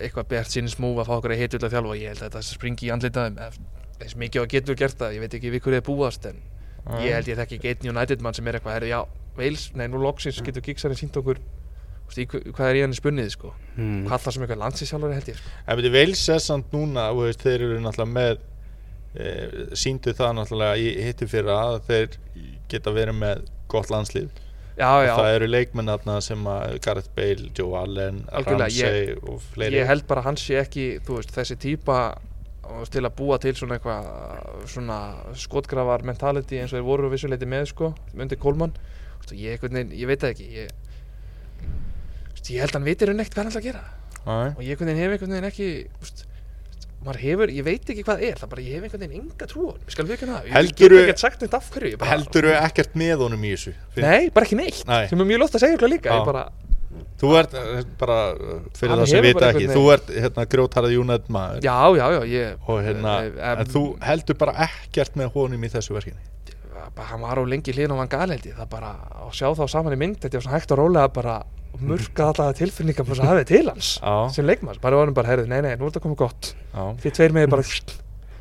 [0.00, 1.94] eitthvað bert sínis múf að fá okkur að hitu að þjálfa.
[1.94, 3.40] Og ég held að þetta springi í andlitaðum
[4.00, 6.38] eins mikið og getur gert það, ég veit ekki við hverju þið búast en
[7.04, 9.00] ég held ég þekki ekki einn United mann sem er eitthvað, herri, já,
[9.36, 11.40] Wales, nei, nú loksins getur Giggsarinn sínt okkur
[12.16, 13.54] hvað er í hann spunnið, sko?
[13.76, 14.04] Mm.
[14.08, 15.56] hvað það sem eitthvað landsísjálfari held ég, sko?
[15.66, 15.80] En
[16.34, 18.44] er samt núna, veist, þeir eru náttúrulega með
[19.14, 19.32] e,
[19.78, 22.16] síndu það náttúrulega í hitti fyrir að þeir
[22.70, 24.30] geta verið með gott landslið.
[24.80, 29.16] Já, já, og það eru leikmenn þarna sem að Gareth Bale, Joe Allen, Algjörlega, Ramsey
[29.28, 29.76] og fleiri.
[29.76, 31.58] ég held bara að hann sé ekki veist, þessi
[32.78, 34.08] veist, til að búa til svona eitthvað
[34.70, 34.98] svona
[35.42, 38.40] skotgrafar mentality eins og þeir voru vissuleiti með sko, undir
[39.18, 40.72] veist, ég, ég veit það ekki ég,
[42.40, 43.84] veist, ég held að hann vitir hann ekkert hvað hann ætlar að gera.
[44.20, 45.68] Æ, og ég hef einhvern veginn ekki
[46.00, 46.24] veist,
[47.00, 49.62] maður hefur, ég veit ekki hvað er það bara ég hef einhvern veginn enga trú
[49.64, 52.02] á hann, ég skal við það ég Heldurðu- get ekkert sagt neitt af hverju ég
[52.10, 53.72] Heldur þú ekkert með honum í þessu?
[53.94, 55.06] Finn- Nei, bara ekki neitt, Nei.
[55.08, 56.50] sem er mjög lótt að segja líka ég
[57.20, 58.16] Þú ert eh, bara,
[58.74, 61.60] fyrir það sem vita ekki, þú ert hérna grjótarað United maður.
[61.66, 65.70] Já, já, já ég, og hérna, eh, en þú heldur bara ekkert með honum í
[65.70, 66.16] þessu verkefni?
[66.16, 66.39] bara,
[67.10, 70.00] hann var á lengi hlýðin á hann galeldi það bara að sjá þá saman í
[70.00, 71.36] mynd þetta er svona hægt og rólega bara
[71.80, 73.92] murka alltaf tilfinningar bara að hafa til hans
[74.34, 76.54] sem leikmanns, bara var hann bara, heyrðu, nei, nei, nú er þetta komið gott.
[77.02, 77.68] Því tveir með bara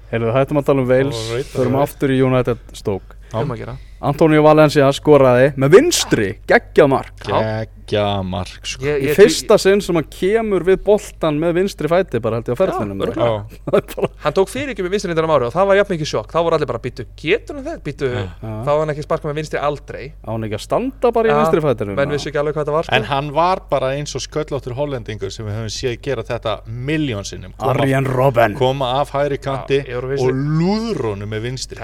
[0.10, 1.19] Heyrðu, hættum að tala um Wales,
[1.52, 3.19] förum aftur í United Stoke.
[3.30, 7.25] Að gera Antonio Valencia skoraði með vinstri, geggjað mark.
[7.27, 8.85] Geggja mark sko.
[8.85, 12.47] ég, Í ég, fyrsta sinn sem hann kemur við boltan með vinstri fæti bara held
[12.47, 15.53] ég á ferðinum Það er hann tók fyrir ekki með vinstri nýttan um ári og
[15.55, 18.69] það var jafn mikið sjokk, þá voru allir bara býtu, getur hann það, býtu þá
[18.69, 20.03] var hann ekki sparkað með vinstri aldrei?
[20.23, 22.63] Á hann ekki að standa bara í Já, vinstri fætinu menn vissu ekki alveg hvað
[22.63, 22.95] þetta var sko.
[22.99, 27.57] En hann var bara eins og sköllóttur hollendingur sem við höfum séð gera þetta miljónsinnum
[27.57, 28.55] koma, Arjen Robben.
[28.59, 30.29] koma af hægri kanti Já, Eurovision.
[30.29, 31.75] og lúðrónu með vinstri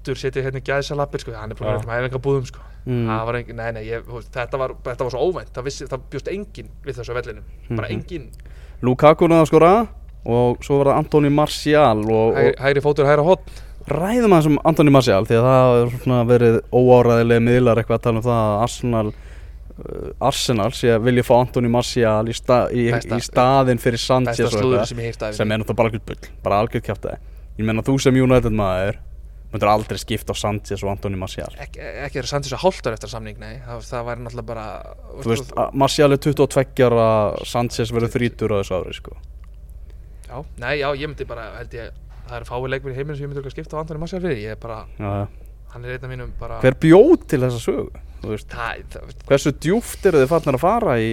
[0.00, 2.60] er meittur setið hérna í gæðsalappir, sko, hann er vera með búðum, sko.
[2.86, 3.06] Mm.
[3.10, 5.50] það var engin, nei, nei, ég, þetta, var, þetta var svo óvænt.
[5.52, 7.44] Það, vissi, það bjóst enginn við þessu á vellinum.
[7.76, 7.92] Bara Mhm.
[7.98, 8.30] enginn,
[8.82, 9.88] Lukaku náða að skora
[10.24, 13.58] og svo var það Antoni Martial og, hægri, og hægri fótur, hægri hotn
[13.90, 18.02] ræðum aðeins um Antoni Martial því að það er svona verið óáræðilega miðlar eitthvað að
[18.02, 22.58] tala um það að Arsenal uh, Arsenal sé að vilja fá Antoni Martial í, sta,
[22.72, 25.52] í, Besta- í staðinn fyrir Sanchez besta og slúður eitthvað, sem ég heyrst af sem
[25.52, 27.08] er náttúrulega bara algjörð bull bara algjörð kjátt
[27.60, 28.96] ég meina þú sem United maður
[29.50, 31.50] myndir aldrei skipta á Sanchez og Antoni Martial?
[31.58, 33.56] Ekki, ekki er Sanchez að hálftar eftir samning, nei.
[33.66, 34.66] Það, það væri náttúrulega bara
[35.24, 37.08] þú veist, að Martial er 22 ára
[37.50, 39.16] Sanchez verður 30 á þessu ári sko.
[40.30, 41.90] já, nei, já, ég myndi bara, held ég
[42.30, 44.38] það eru fáið leikmir í heiminu sem ég myndi örugglega skipta á Antoni Marcial fyrir,
[44.44, 45.26] ég er bara, Já,
[45.74, 49.12] hann er einn af mínum bara hver bjóð til þessa sögu Þú veist, það, það,
[49.30, 51.10] hversu djúft eru þið fannir að fara í,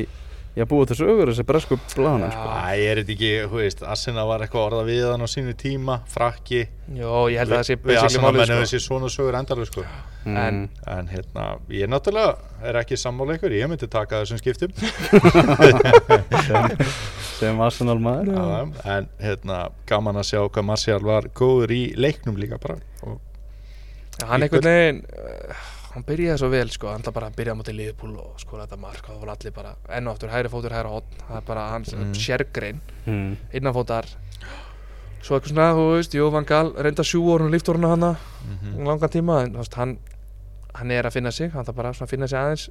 [0.58, 2.48] í að búa til sögur þessi bresku blaðan sko.
[2.50, 6.00] Æ, er þetta ekki, þú veist, Assina var eitthvað orða við hann á sínu tíma,
[6.10, 6.64] frakki
[6.98, 8.74] jó, ég held að það sé basically Assina málið, menn hefur sko.
[8.74, 9.86] sér svona sögur endalega sko
[10.28, 10.36] Mm.
[10.38, 12.36] en- En hérna, ég náttúrulega
[12.68, 14.74] er ekki sammála ykkur, ég myndi taka þessum skiptum
[16.44, 16.68] sem,
[17.40, 18.58] sem Arsenal maður Já,
[18.98, 22.76] En hérna, gaman að sjá hvað Marcial var góður í leiknum líka bara
[23.08, 23.20] og,
[24.20, 25.64] Já, hann einhvern veginn uh,
[25.98, 28.78] hann byrjaði svo vel sko, hann bara að byrja á móti liðpúl og skora þetta
[28.80, 29.04] mark.
[29.10, 31.64] Og það var allir bara enn og aftur hægri fótur, hægri hotn það er bara
[31.74, 32.14] hans Mm.
[32.14, 32.80] sérgrein.
[33.08, 33.38] Mm.
[33.54, 34.06] innanfótar.
[35.22, 38.12] Svo eitthvað svona, þú veist, Jó Van Gaal reynda sjúorun og líftóruna hana.
[38.48, 39.98] Mm langan tíma, en veist, hann
[40.78, 42.70] hann er að finna sig, hann þarf bara að finna sig aðeins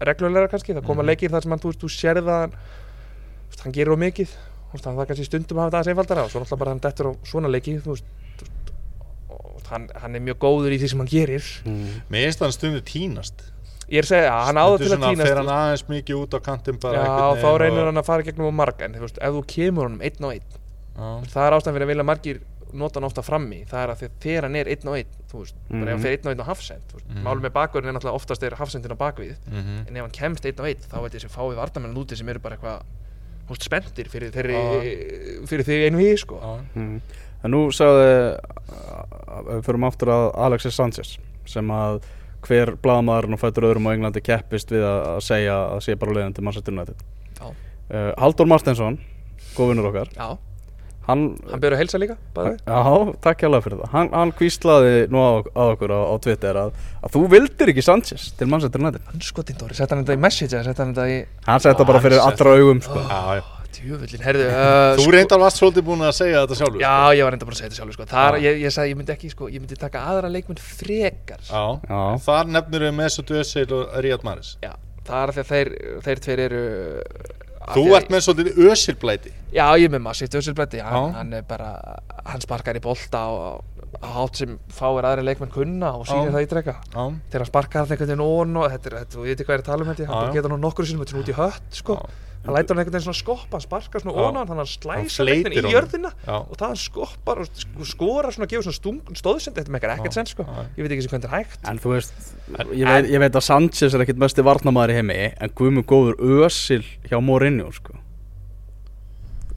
[0.00, 1.06] reglulega kannski, það koma Mhm.
[1.10, 3.98] leikir þar sem hann, þú veist, þú sérð að hann, þú veist, hann gerir á
[4.00, 4.28] mikið.
[4.72, 6.24] Hann það kannski stundum að hafa þetta aðeins einfaldara.
[6.24, 8.04] Og svo náttúrulega bara hann dettur á svona leiki þú veist,
[9.68, 11.88] hann, hann er mjög góður í því sem hann gerir Mm.
[12.10, 13.34] Finnst hann stundu tínast
[13.92, 16.32] ég er að segja, já, hann áður til að týnast fer hann aðeins mikið út
[16.32, 16.40] á
[16.80, 19.32] bara já, þá reynir og- hann að fara gegnum á marga en þú veist, ef
[19.36, 20.48] þú kemur honum einn og einn
[20.96, 21.08] Já.
[21.32, 22.40] það er ástæðan fyrir að vilja margir
[22.72, 25.54] nota hann ofta frammi það er að þegar hann er einn og einn þú veist,
[25.68, 26.02] bara ef hann Mhm.
[26.02, 27.22] fer einn og einn á hafsend þú veist, Mhm.
[27.22, 29.88] málum með bakverðin er náttúrulega oftast er hafsendin á bakvið Mhm.
[29.88, 32.28] en ef hann kemst einn og einn þá veit ég sem fáið varnamenn úti sem
[32.28, 32.80] eru bara eitthvað
[33.44, 36.40] þú veist, spenntir fyrir, þeirri, fyrir því einu við sko.
[36.40, 37.00] Já.
[37.42, 38.10] En nú sagði
[39.32, 41.16] að við förum aftur að Alexis Sanchez
[41.48, 42.02] sem að
[42.46, 46.16] hver blaðamaðurinn og fætur öðrum á Englandi keppist við að, að segja að sé bara
[46.16, 47.04] leiðin til Manchester United
[47.38, 47.44] Já.
[47.46, 48.98] uh, Haldur Martinsson,
[49.56, 50.26] góðvinnur okkar já,
[51.06, 52.54] hann, hann byrður að helsa líka bara.
[52.58, 56.60] já, takk hjá fyrir það hann, hann kvíslaði nú á, á okkur á, á Twitter
[56.64, 60.18] að, að þú vildir ekki Sanchez til Manchester United hann skotinn Dóri, sett hann þetta
[60.18, 63.02] í message sett hann þetta í hann setta bara hann fyrir allra augum sko.
[63.06, 63.61] Já, já.
[63.76, 67.16] Djúvöldin, herðu uh, Þú reyndar varst svolítið búin að segja þetta sjálfur já, sko.
[67.18, 68.08] ég var reynda bara að segja þetta sjálfur sko.
[68.12, 71.62] Þar, ég, ég sagði, ég myndi ekki, sko, ég myndi taka aðra leikmenn frekar Já.
[71.88, 72.02] Já.
[72.26, 74.74] Þar nefnir við Mesut Özil og Riyad Mahrez Já,
[75.06, 75.72] það er af því að þeir,
[76.08, 76.64] þeir tveir eru
[77.62, 81.68] Þú ert með svolítið ösilblæti Já, ég er með massíft Össilbretti, hann, hann er bara,
[82.26, 86.34] hann sparkar í bolta og á hátt sem fáir aðri leikmenn kunna og sýnir Já.
[86.36, 86.74] það ítrekka.
[86.88, 89.16] Já, Þegar hann sparkar hann einhvern veginn ón og þetta er, þetta,
[89.52, 90.32] er um þetta, já.
[90.36, 92.00] geta hann nokkur sinnum, þetta
[92.42, 94.22] Hann lætur hann einhvern veginn svona skoppa, hann sparkar svona Já.
[94.26, 96.36] ón á hann, þannig að hann Hann slæsar einhvern veginn í jörðina Já.
[96.42, 100.10] og það hann skoppar og sk- skorar svona, gefur svona stung, stóðsend, þetta meikar ekkert
[100.10, 100.16] Já.
[100.18, 100.42] sens, sko.
[100.42, 100.64] Já.
[100.74, 101.68] Ég veit ekki sem hvernig þetta er hægt.
[101.70, 102.12] En þú veist,
[102.74, 106.18] ég veit, ég veit að Sanchez er ekkit mesti varnamaður í heimi En Guðmund góður
[106.42, 107.94] ösil hjá Mourinho sko.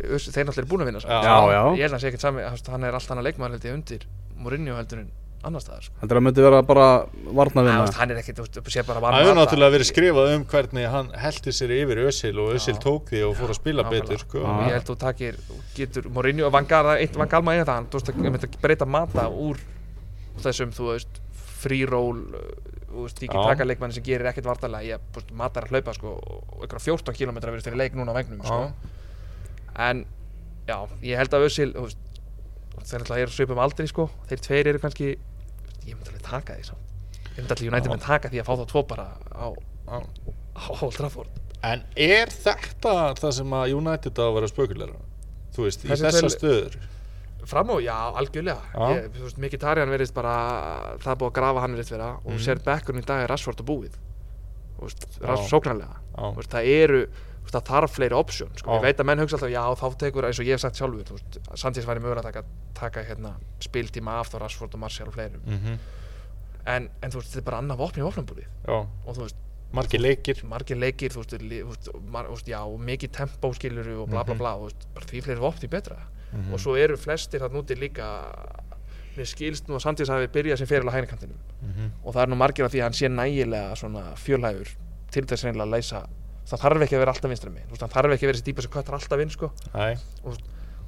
[0.05, 1.09] Þeir náttúrulega er búin að vinna, sko.
[1.09, 1.61] Já.
[1.73, 4.01] Ég held að hann sé ekkert sami, hann er allt annað leikmaður held ég undir
[4.37, 5.09] Mourinho heldur en
[5.45, 5.95] annar staðar, sko.
[6.01, 9.75] Þetta myndi vera bara Já, varnavinna hann er ekkert, þú sé bara Það hefur náttúrulega
[9.75, 12.81] verið skrifað um hvernig hann heldi sér yfir Ösil og Ösil Já.
[12.85, 14.07] tók því og fór að spila Nákvæmlega.
[14.09, 14.43] betur sko.
[14.43, 15.39] og ég held þú takir
[15.75, 18.47] getur Mourinho og Van Gaal eitt Van Gaal maður það hann þú veist að, einmitt
[18.47, 19.61] að breyta mata úr
[20.43, 21.21] þessum þú veist
[21.65, 22.49] free roll uh,
[22.89, 23.45] þú veist ekki Já.
[23.51, 26.65] taka leikmanni sem gerir ekkert vartalega ég þú veist mata er að hlaupa sko og
[26.67, 28.63] ykkur 14 km verið fyrir leik núna á vegnum sko.
[30.65, 30.77] já
[32.75, 35.15] að þeir alltaf eru svipum aldrei sko þeir tveir eru kannski
[35.85, 36.93] ég myndi alveg taka því samt
[37.35, 39.47] ég myndi allir United myndi taka því að fá þá tvo bara á,
[39.85, 39.97] Já.
[40.55, 44.99] á Old Trafford En er þetta það sem að United á að vera spökulegra?
[45.55, 46.75] Þú veist, í Þessi þessa tveir- stöður
[47.45, 48.61] Fram á, já, algjörlega
[48.93, 50.35] ég, Þú veist, Mkhitaryan verðist bara
[51.01, 52.39] það búið að grafa hann verðist vera og Mhm.
[52.45, 53.95] sér bekkurinn í dag er Rashford og búið
[54.75, 55.05] Þú veist.
[55.21, 55.95] Rashford sóknarlega.
[56.17, 57.01] Þú veist, það eru,
[57.51, 58.71] það þarf fleiri option sko.
[58.77, 61.19] Ég veit að menn hugsa alltaf, já, þá tekur eins og ég hef sagt sjálfur,
[61.55, 65.41] Sanchez væri mögulega að taka, taka hérna, spiltíma af þá Rashford og Martial og fleirum
[65.45, 65.77] mm -hmm.
[66.67, 69.35] en, en þú veist, þetta er bara annað vopni í vopnabúrið Já, og þú veist,
[69.73, 74.09] margir leikir margir leikir, þú veist, li, þú veist, já, og mikið tempó skiluru og
[74.09, 74.37] bla bla Mhm.
[74.39, 75.97] bla, þú veist, bara því fleiri vopni betra
[76.33, 76.53] Mhm.
[76.53, 78.05] og svo eru flestir þarna úti líka
[79.17, 81.91] mér skilst nú að Sandís hafi byrjað sem fyrir á hægnakantinum Mhm.
[82.03, 84.67] og það er nú margir af því að hann sé nægilega svona fjölhæfur
[85.11, 86.07] til þess að leysa
[86.45, 88.61] það þarf ekki að vera alltaf vinstra minn það þarf ekki að vera þessi típa
[88.65, 89.51] sem köttar alltaf inn sko.
[89.73, 89.97] Æ,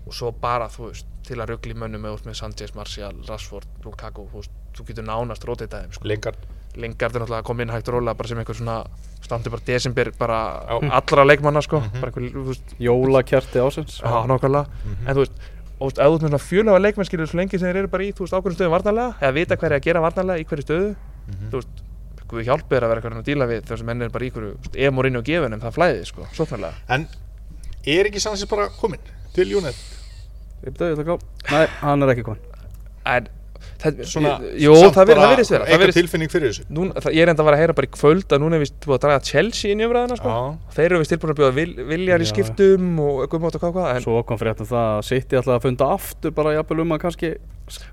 [0.08, 4.28] og svo bara þú veist til að ruggli mönnum með, með Sanchez, Martial, Rashford, Lukaku
[4.32, 6.08] þú, veist, þú getur nánast rótið þeim sko.
[6.08, 6.38] lengar
[6.78, 8.76] Lingard er náttúrulega að koma inn hægt og rólega bara sem einhver svona
[9.26, 10.38] standi bara desember bara
[10.70, 10.92] Já.
[11.00, 11.80] allra leikmanna sko.
[11.82, 15.08] Þú veist, Jólakjarti ásins Já, nákvæmlega Mhm.
[15.08, 15.32] En þú veist,
[15.80, 18.24] og þú veist, svona fjölega leikmenn skilur svo lengi sem þeir eru bara í, þú
[18.28, 20.96] veist, ákveðum stöðum varnarlega eða vita er að gera varnarlega í hverju stöðu
[21.28, 21.50] Mhm.
[21.50, 21.84] þú veist,
[22.28, 24.50] Guð hjálpi er að vera eitthvað að díla við þessum menn er bara í hverju,
[24.58, 27.06] þú veist, ef mór inn og gefunum það flæði, sko, sóknarlega En
[27.88, 29.96] er ekki Sanchez bara kominn til United?
[30.66, 31.16] Ég ætla að gá
[31.54, 32.42] Nei, hann er ekki kon
[33.08, 33.30] En,
[33.82, 35.66] það, Svona, jú, samt það, verðist vera.
[35.66, 36.66] það Eitthvað tilfinning fyrir þessu.
[36.78, 38.64] Núna, það, Ég er enda að vera að heyra bara í kvöld að núna er
[38.66, 40.36] vist búið að draga Chelsea inn í umræðina, sko.
[40.78, 43.76] Þeir eru vist tilbúin að bjóða vil, viljar í skiptum og eitthvað mátt og hvað
[43.78, 46.84] hvað en Svo kom frétt um það að City ætlaði að funda aftur bara jafnvel
[46.86, 47.34] um að kannski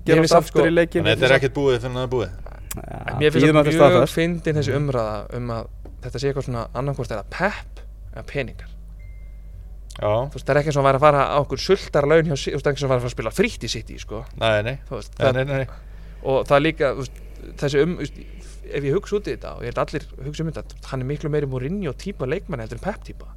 [0.05, 2.29] finnst samt, aftur sko- í leikin en þetta er ekkert búið fyrir það er búið.
[2.75, 3.47] Ja, Mér finnst
[3.79, 5.67] það mjög fyndin þessi umræða um að
[6.05, 7.83] þetta sé eitthvað svona annarkvort eða pepp
[8.15, 8.71] eða peningar
[10.05, 12.29] þú veist, það er ekki eins og að væri að fara á okkur sultar laun
[12.29, 13.65] hjá, þú veist, það er ekki eins og að væri að fara að spila frítt
[13.65, 15.65] í City, sko, nei, nei, veist, það, nei,
[16.23, 17.23] og það er líka, þú veist,
[17.61, 18.19] þessi um, veist,
[18.65, 21.09] ef ég hugsa út í þetta, og ég held allir hugsa um þetta, hann er
[21.13, 23.29] miklu meiri Mourinho típa leikmann heldur en Pep típa,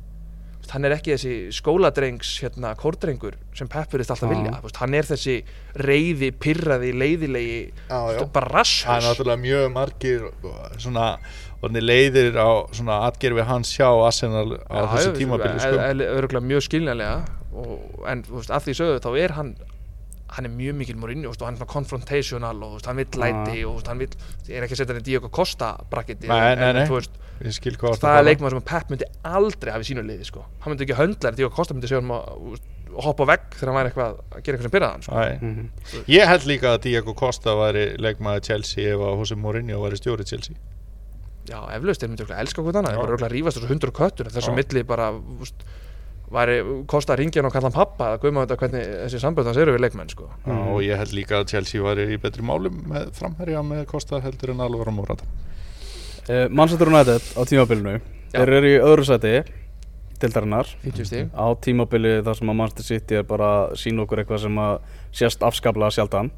[0.74, 4.34] hann er ekki þessi skóladrengs, hérna, kórdrengur sem Pep verðist alltaf Já.
[4.34, 5.36] vilja, veist, hann er þessi
[5.80, 8.18] reyði, pirraði, leiðilegi, Já, já.
[8.18, 8.52] veist, bara
[8.88, 10.26] Það er náttúrulega mjög margir
[10.78, 11.06] svona,
[11.84, 15.82] leiðir á svona atgerfi hans hjá Arsenal á þessu tímabili sko.
[16.18, 17.16] öruglega mjög skiljanlega
[17.58, 17.74] og,
[18.06, 19.56] en þú veist, að því sögðu þá er hann
[20.36, 20.98] hann er mjög mikil
[21.32, 24.10] veist, og hann er svona confrontational og hann vill læti og hann vill,
[24.48, 26.84] ég er ekki að setja hann í Diego Costa bracketi Nei, nei, nei.
[26.88, 28.28] þú veist, Að það er um.
[28.30, 30.44] leikmaður sem að Pep myndi aldrei hafa í sínu liði sko.
[30.64, 32.58] hann myndi ekki höndla Diego Costa myndi segja hann að
[33.04, 35.12] hoppa á vegg þegar hann væri eitthvað að gera eitthvað sem byrjaði hann sko.
[35.14, 35.38] Æ.
[35.38, 35.68] Mhm.
[36.08, 40.26] Ég held líka að Diego Costa væri leikmaður Chelsea ef að Jose Mourinho væri stjóri
[40.26, 40.56] Chelsea
[41.48, 42.88] já, eflaust, þeir myndi örugglega elska annað Já.
[42.88, 45.06] þeir bara örugglega rífast þessu hundur og köttur en þessu milli bara
[45.40, 45.64] veist,
[46.28, 46.56] væri
[46.92, 49.60] Costa að ringja hann og kalla hann pappa að guðma þetta hvernig þessi sambönd hans
[49.62, 50.28] eru við leikmenn sko.
[50.44, 54.20] Já, og ég held líka að Chelsea væri í betri málum með framherja með Costa
[54.24, 54.68] heldur en uh,
[56.50, 58.00] Manchester United á tímabilinu.
[58.34, 59.30] Þeir eru í öðru sæti
[60.18, 64.20] Tildarinnar 50 stíg Á tímabili þar sem að Manchester City er bara að sína okkur
[64.24, 64.74] eitthvað sem að
[65.14, 66.30] sést afskaplega sjaldan.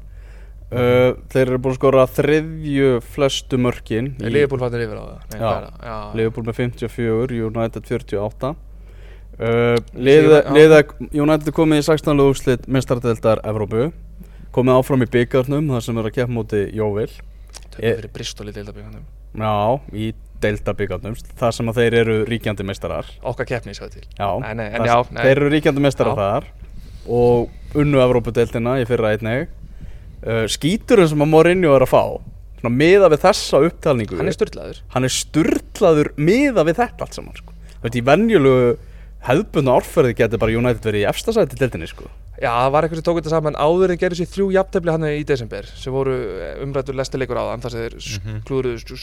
[0.71, 5.03] Uh, Þeir eru búin að skora þriðju flestu mörkin Er Liverpool fattir yfir á
[5.35, 6.13] það?
[6.15, 10.79] Liverpool með 54, United 48 uh, liða, liða,
[11.11, 12.23] United komið í 16.
[12.23, 13.89] úrslit mestaradildar Evrópu.
[14.55, 18.47] Komið áfram í byggarnum þar sem er að keppa móti Jóvil Tökum Ég- fyrir Bristol
[18.47, 19.03] í deildabíkanum
[19.37, 23.07] Já, í deildabyggarnum þar sem að þeir eru ríkjandi meistarar.
[23.23, 24.07] Okkar keppni, sagði til.
[24.17, 25.21] Já, Nei, nei, en já, nei.
[25.21, 26.47] þeir eru ríkjandi meistarar þar
[27.11, 29.49] og unnu Evrópudeildina í fyrra einnig.
[30.21, 32.03] Uh, skíturinn sem að Mourinho er að fá
[32.61, 37.17] svona miða við þessa upptalningu Hann er styrlaður hann er sturlaður miða við þetta allt
[37.17, 37.55] saman sko.
[37.79, 38.67] Þú veit, í venjulegu
[39.25, 42.05] hefðbundna árferði getur bara United verið í efstasæti deildinni sko
[42.41, 43.57] Já, það var eitthvað sem tók þetta saman.
[43.61, 46.15] Áður en gerði sér þrjú jafntefli hann í desember sem voru
[46.65, 49.01] umrættur lestileikur á þann þar sem þeir mm klúruðu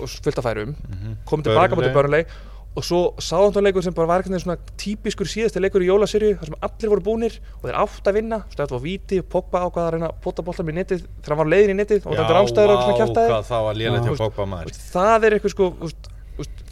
[0.00, 0.72] og fullt af færum.
[0.74, 1.18] Mhm.
[1.28, 2.24] komið tilbaka mútið börnlei
[2.70, 6.58] og svo sáðantónleikur sem bara var eitthvað svona típiskur síðasti leikur í jólasyrju þar sem
[6.66, 8.38] allir voru búnir og þeir átt að vinna.
[8.52, 11.50] Stöðt var víti, Pogba ákvaða að reyna að pota bollar með netið þegar hann var
[11.50, 14.02] á leiðin í netið og þetta er ástæður og svona kjæftæði hvað það var Já.
[14.06, 14.80] til Pogba maður.
[14.94, 15.72] það er eitthvað sko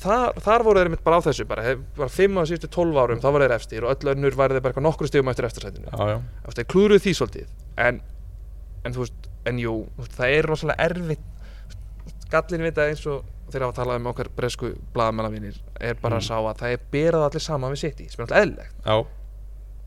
[0.02, 3.22] þar, þar voru þeir mitt bara á þessu bara, bara 5 á síðustu 12 árum
[3.22, 5.90] þá voru þeir efstir og öll önnur væri þeir bara nokkru stigum eftir eftirsætinu.
[6.44, 7.48] Veist, þeir klúruðu því svolítið
[7.88, 8.00] en,
[8.84, 11.26] en þú veist, en jú veist, það er rosalega erfitt
[12.32, 16.26] gallin við þetta eins og þeir hafa talað um okkar bresku blaðamannavinir er bara að
[16.28, 18.74] sá að það er berað allir saman við City sem er alltaf eðlilegt.
[18.84, 18.96] Já,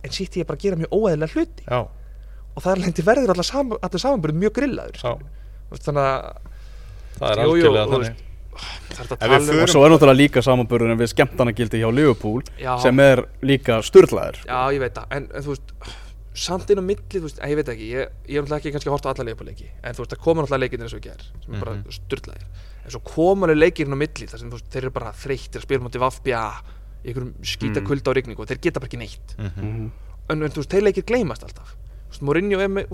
[0.01, 1.67] en City er bara að gera mjög óeðlilega hluti.
[1.67, 1.81] Já,
[2.55, 4.97] og það er lendi verður allir, sam, allir samanbyrð mjög grillaður
[5.71, 6.49] veist, þannig að
[7.21, 8.23] Það er algjörlega þannig
[8.61, 12.77] er um og svo er náttúrulega líka samanburðurinn við skemmtanagildi hjá Liverpool Já.
[12.83, 15.73] sem er líka styrlaður Já, ég veit það, en, en þú veist
[16.33, 18.89] samt inn á milli, þú veist, ég veit ekki ég, ég er náttúrulega ekki kannski
[18.89, 21.25] að horta alla leikjuleiki en þú veist, það koma náttúrulega leikir eins og ég ger
[21.45, 21.95] sem er bara Mhm.
[21.97, 22.45] styrlaðir
[22.85, 25.11] en svo koma alveg leikir inn á milli þar sem þú veist, þeir eru bara
[25.11, 26.41] þreyttir að spila mútið Vafbja
[27.03, 27.87] í einhverjum skýta Mm.
[27.87, 29.91] kulda á rigningu og þeir geta bara ekki neitt Mhm.
[30.29, 31.75] en, en þú veist, þeir leikir gleymast alltaf
[32.21, 32.87] Mourinho er með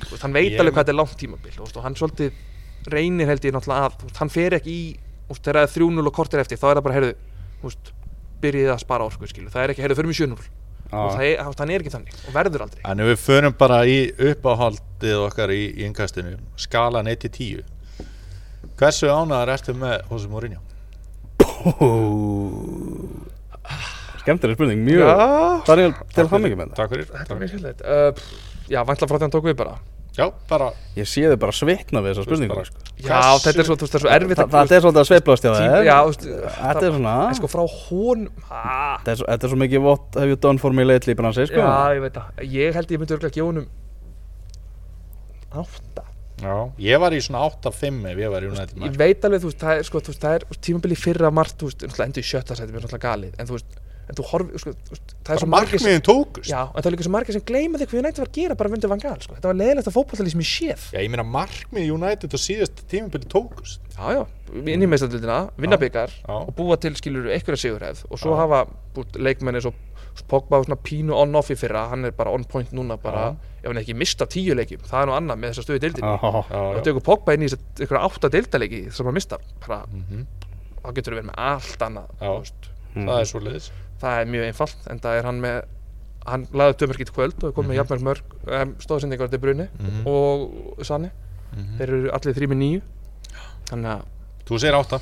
[0.00, 2.32] þú veist, hann veit alveg hvað þetta er langt tímabil þú veist, og hann svolítið
[2.88, 4.84] reynir held ég náttúrulega að veist, hann fer ekki í,
[5.30, 7.12] þegar það er 3-0 og kortir eftir, þá er það bara, heyrðu
[8.40, 10.48] byrjið að spara orku, skilu það er ekki, heyrðu, förum í 7-0
[10.90, 12.80] og það er, er ekki þannig og verður aldrei.
[12.82, 13.98] Ef við förum bara í
[14.30, 17.60] uppáhaldið okkar í, í innkastinu skalan 1-10
[18.80, 20.64] Hversu ánæðar ertu með Jose Mourinho?
[24.20, 25.06] skemmtileg spurning, mjög.
[25.68, 27.62] Daniel, til hann ekki með það Takk fyrir, þetta takk er mjög fyrir.
[27.62, 29.74] skemmtilegt uh, Já, vantla frá því hann tók við bara
[30.18, 32.80] Já, bara ég sé þið bara svitna við þessa spurningu bara- sko.
[33.00, 35.08] Já, þetta er svo, þú veist, það er svo erfitt Þa, það er svolítið að
[35.10, 36.24] sveiplast hjá tím, það Já, þú veist
[36.60, 39.84] þetta er svona En sko frá hón ah, þetta er, svo- þetta er svo mikið
[39.86, 41.62] what have you done for me lately bransi, sko.
[41.62, 42.42] Já, ég veit það.
[42.58, 43.68] Ég held ég myndi örgulega gefa honum
[45.50, 46.04] Átta.
[46.40, 49.42] Já, ég var í svona 8-5 ef ég var í United Ég maður veit alveg,
[49.42, 52.08] þú veist, það er, sko, þú veist, það er tímabili fyrra margt, þú veist, náttúrulega
[52.08, 53.79] endur í sjötta sæti, mér er náttúrulega galið, en þú veist,
[54.10, 54.72] en þú horfi, sko,
[55.22, 56.50] það er svo margir sem, tókust.
[56.50, 58.56] Já, en það er líka svo margir sem gleyma því hvað United var að gera
[58.60, 61.12] bara vundu Van Gaal, sko, þetta var leiðilegt að fótballtalið sem ég séð, Já, ég
[61.14, 63.80] meina markmið United og síðast tímabili tókust.
[63.94, 64.22] Já, já,
[64.64, 68.04] inn í meistardildina, vinna byggar og búa til, skilur, einhverja sigurhefð.
[68.10, 68.40] Og svo Já.
[68.42, 68.64] hafa
[69.20, 69.72] leikmenni svo
[70.28, 73.28] Pogba var svona pínu on-off í fyrra, hann er bara on point núna bara,
[73.62, 76.10] ef hann ekki mista tíu leikjum, það er nú annað með þessa stöðu deildinni.
[76.10, 80.26] Og já tekur Pogba inn í að átta deildaleiki sem hann mista bara, Mhm.
[80.82, 82.68] þá getur við verið með allt annað þú veist.
[82.98, 85.60] Það er svo leiðis það er mjög einfalt en það er hann með
[86.30, 89.68] hann laði upp dömörk í kvöld og kom með jafnmörg mörg um, stóðsendingar til brunni
[89.80, 90.02] Mhm.
[90.06, 91.10] og Sanni
[91.78, 92.82] þeir eru allir þrý með nýju
[93.70, 94.02] þannig að
[94.50, 95.00] Þú segir 8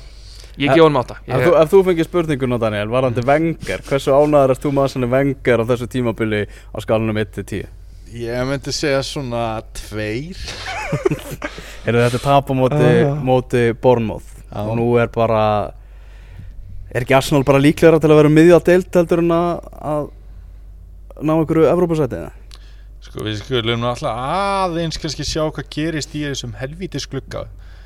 [0.59, 1.15] ég gef honum átta.
[1.27, 5.03] Ef þú, ef þú fengir spurninguna Daniel, varandi Wenger hversu ánæður ert þú maður sem
[5.03, 7.67] er Wenger á þessu tímabili á skalanum 1-10
[8.09, 9.99] Ég myndi segja svona 2
[11.85, 13.21] Heyrðu þetta er tap á móti, Ah.
[14.49, 14.65] Já.
[14.65, 15.71] og nú er bara
[16.93, 20.09] er ekki Arsenal bara líklegra til að vera miðja deilt heldur en að, að
[21.25, 22.21] ná einhverju Evrópusæti
[22.99, 27.45] Sko við skulum alltaf aðeins kannski sjá hvað gerist í þessum helvítis glugga.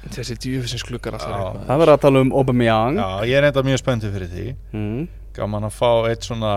[0.10, 0.82] Þessi djúfisins
[1.22, 1.36] Já.
[1.38, 2.98] alltaf Það verður að tala um Aubameyang.
[2.98, 4.48] Já, ég er enda mjög spenntið fyrir því.
[4.74, 5.04] Mm,
[5.38, 6.50] Gaman að fá eitt svona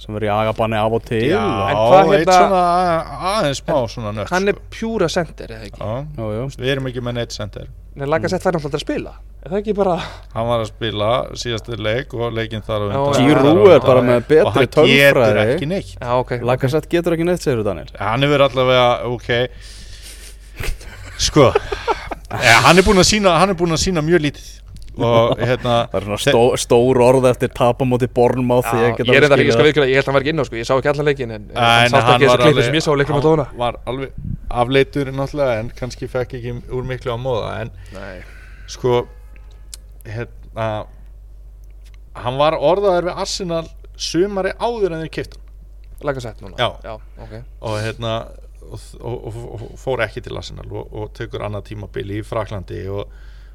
[0.00, 1.20] sem verður í agabanni af og til.
[1.30, 4.66] Já, En hvað eitt hérna- svona a- aðeins smá svona nött hann er sko.
[4.74, 5.80] pjúra sender eða ekki?
[5.80, 6.44] Já, Jú, jú.
[6.58, 7.68] við erum ekki með neitt center.
[7.96, 9.14] En Lagasett fær náttúrulega aldrei að spila
[9.50, 9.96] það ekki bara
[10.34, 13.24] Hann var að spila síðastu leik og leikinn þar á undan.
[13.24, 15.54] Giroud er bara með Og betri hann getur tölfræði.
[15.56, 15.94] ekki neitt.
[15.98, 16.32] Já ok.
[16.52, 17.90] Lacazette getur ekki neitt, segir þú Daniel.
[17.98, 19.28] Hann hefur allavega, ok.
[21.18, 21.48] Sko
[22.30, 24.48] ja, Hann er búinn að sína Hann er búinn að sína mjög lítið.
[24.98, 29.14] Og hérna Það er svona stó, stór orð eftir tapamóti Bournemouth Já, ég, ég, get
[29.14, 30.66] er enda ekki að viðkjöla, ég held að hann var ekki inn á sko, ég
[30.66, 32.90] sá ekki allan leikin en, en En hann sátt ekki þessu klippu sem ég sá
[32.90, 34.16] á leiknum á tóna hann var alveg
[34.64, 38.16] afleitur náttúrulega en kannski fekk ekki úr miklu á móða en Nei,
[38.74, 39.04] sko
[40.06, 40.68] hérna
[42.18, 43.64] hann var orðaður við Arsenal
[43.98, 45.44] sumari áður en þeir kipta
[46.06, 46.54] Lagasett núna?
[46.54, 46.78] Já.
[46.84, 47.32] já ok.
[47.66, 48.12] Og hérna
[48.62, 53.10] og, og, og, fór ekki til Arsenal og, og tekur annað tímabili í Fraklandi og,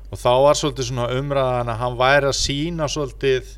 [0.09, 3.53] og þá var svolítið svona umræðan að hann væri að sína svolítið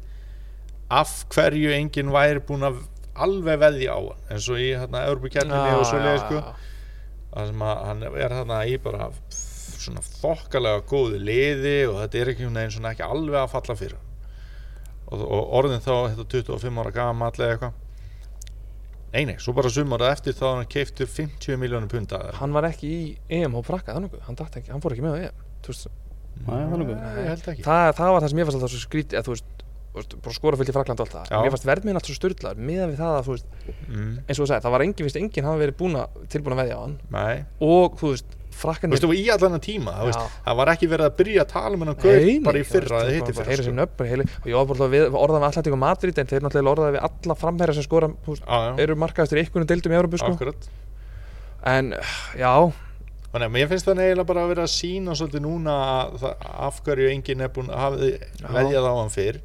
[0.93, 2.83] af hverju enginn væri búinn að
[3.25, 6.41] alveg veðja á hann eins og í hérna Európa-kjarninni og svoleiði sko.
[7.33, 9.09] það sem að hann er þarna í bara
[9.85, 13.97] svona þokkalega góðu liði og þetta er ekki neginn svona ekki alveg að falla fyrir.
[13.97, 14.13] Hann.
[15.05, 17.81] og, og orðin þá þetta 25 ára gamall eða eitthvað.
[19.15, 22.89] Nei, nei, svo bara sumarað eftir þá hann keiftur 50 miljónum punta hann var ekki
[22.91, 23.03] í
[23.37, 25.45] EM hóp frakka þannig hann, datt ekki, hann fór ekki með á EM.
[26.35, 26.97] Nei, það nokkuð.
[26.99, 27.63] Nei, ég held ekki.
[27.63, 29.63] Það, það var það sem ég fannst alltaf svo skrítið að þú veist
[29.95, 31.43] bara skora fullt í Frakland og allt það.
[31.45, 33.53] Mér fannst verðmiðin alltaf styrlaður meðan við það að þú veist,
[33.87, 36.61] mm, eins og þú sagði, það var engin, finnst enginn hafa verið búna, tilbúin að
[36.61, 36.97] veðja á hann.
[37.15, 37.35] Nei.
[37.63, 40.87] Og þú veist, Þú frakkanir veist, og í allan tíma, þú veist, það var ekki
[40.93, 43.87] verið að byrja að tala um hennan gauð bara í fyrra eða hitti fyrra sko.
[43.99, 46.95] bara heili og ég var bara orðað með Atlantík og Madrid en þeir náttúrulega orðaði
[46.95, 49.99] við alla framherja sem skora þú veist, Já, já, eru markaðistur í einhvern deildum í
[49.99, 50.53] Európu sko.
[51.75, 51.93] en
[52.39, 52.53] já,
[53.35, 56.43] Þannig að mér finnst það eiginlega bara að vera að sína svolítið núna að það,
[56.69, 58.11] af hverju enginn búin að hafa
[58.55, 59.39] veðjað á hann fyrr.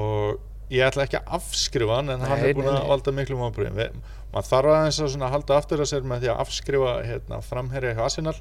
[0.00, 0.38] Og
[0.72, 3.98] ég ætla ekki að afskrifa hann en hann er búin að valda miklu mábröðum
[4.34, 8.04] maður þarf aðeins að halda aftur að sér með því að afskrifa hérna, framherja hjá
[8.04, 8.36] Arsenal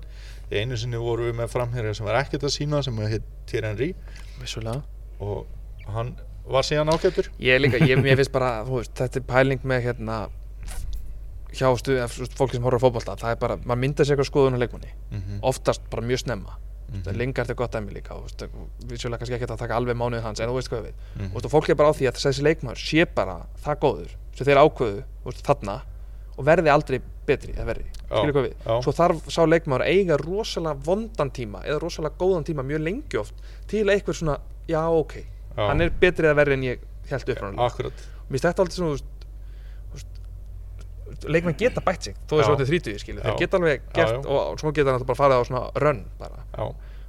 [0.50, 3.92] því einu sinni voru við með framherja sem var ekkert að sína sem heit Henry
[4.42, 4.82] vissulega
[5.22, 5.46] og
[5.94, 6.16] hann
[6.50, 10.18] var síðan ágættur ég líka, ég, mér finnst bara, veist, þetta er pæling með hérna
[11.54, 12.02] hjá stuð,
[12.34, 14.90] fólki sem horfður á fótbolta það er bara, maður myndar sér eitthvað skoðun á leikmanni
[14.90, 15.40] mm -hmm.
[15.54, 17.02] oftast bara mjög snemma mm.
[17.02, 17.18] -hmm.
[17.18, 18.44] Lingard er gott dæmi líka veist,
[18.90, 21.22] vissulega kannski ekki að taka alveg mánuðið hans en þú veist hvað við, mm.
[21.22, 21.46] -hmm.
[21.46, 24.62] og fólk er bara á því að þessi leikmaður sé bara það góður sem þeir
[24.64, 25.80] ákveðu þú veist, þarna
[26.34, 28.74] og verði aldrei betri eða verði, skilur hvað við já.
[28.84, 33.20] svo þarf sá leikmaður að eiga rosalega vondan tíma eða rosalega góðan tíma mjög lengi
[33.22, 35.14] oft til að eitthvað svona, já ok
[35.54, 35.68] Já.
[35.70, 38.66] hann er betri eða verri en ég held upp frá hann akkurat mér finnst þetta
[38.66, 38.98] alltaf svona
[41.30, 42.42] leikmenn geta bætt sig þó Já.
[42.42, 44.24] þessu þetta þrítuði skilur, þeir geta alveg gert já.
[44.26, 46.66] og, svo geta hann alltaf bara farið á svona run bara já.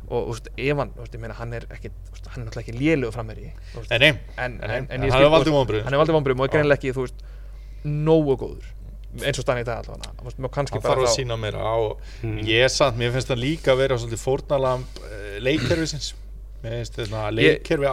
[0.08, 1.90] Og veist, ef hann, ég meina hann er ekki
[2.28, 2.76] hann er náttúrulega ekki
[3.72, 6.02] þú veist, en nei, en, en, en, en, en hann skil- valdið vonbröðum hann er
[6.02, 6.54] valdið vonbröðum og er Já.
[6.58, 7.24] greinilega ekki, þú veist
[7.84, 8.70] nógu góður.
[9.14, 10.16] Eins og stann í dag allavega hann
[10.82, 11.76] bara þarf að sína meira á
[12.50, 16.08] ég er samt, mér finnst það líka að vera svolítið fórnalamb uh, leikkerfisins.
[16.64, 17.86] Mér finnst þetta leikkerfi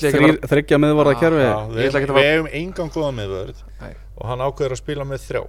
[0.00, 2.92] ég ekki Þrýr, að þryggja miðvarða kerfi við, ætla ekki að við fara- hefum engan
[2.96, 3.92] góða miðvörð Nei.
[4.16, 5.42] og hann ákveður að spila með þrjá.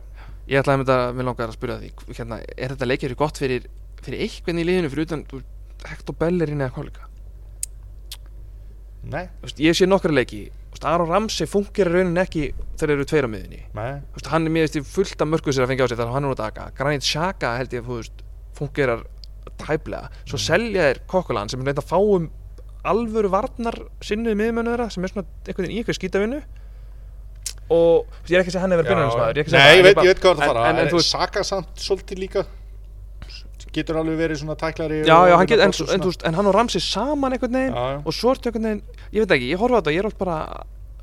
[0.48, 3.66] Ég ætla að mynda, mér langar að spyrja því hérna, er þetta leikjari gott fyrir
[4.08, 5.52] fyrir eitthvað í liðinu fyrir utan þú veist,
[5.88, 7.10] Hector Bellerin eða hvað líka?
[9.08, 10.48] Nei, veist, ég sé nokkra leiki.
[10.86, 13.94] Aron Ramsey funkar raunin ekki þegar eru tveir á miðunni nei.
[14.12, 16.12] Þú veist, hann er mér veist fullt af mörgum sér að fengja á sig þegar
[16.14, 18.12] hann er út að daka Granit Xhaka held ég að
[18.58, 19.02] fungerar
[19.58, 20.12] tæplega.
[20.28, 22.30] Svo selja þeir Kokkolan sem er reynda að fá um
[22.88, 26.42] alvöru varnar sinnuði miðmönu þeirra sem er svona einhvern veginn í eitthvað skítavinnu.
[27.74, 30.38] Og ég er ekki að segja hann hefur byrjunarliðsmaður nei, ég veit, ég veit hvað
[30.38, 30.68] það en, fara.
[30.70, 32.46] En, en, þú veist, Saka samt svolítið líka
[33.78, 36.38] getur alveg verið svona tæklari já, og já, hann get, en, og en, veist, en
[36.40, 39.50] hann og Ramsey saman einhvern veginn Já, og svo ertu einhvern veginn, ég veit ekki,
[39.54, 40.38] ég horfa á þetta ég er oft bara,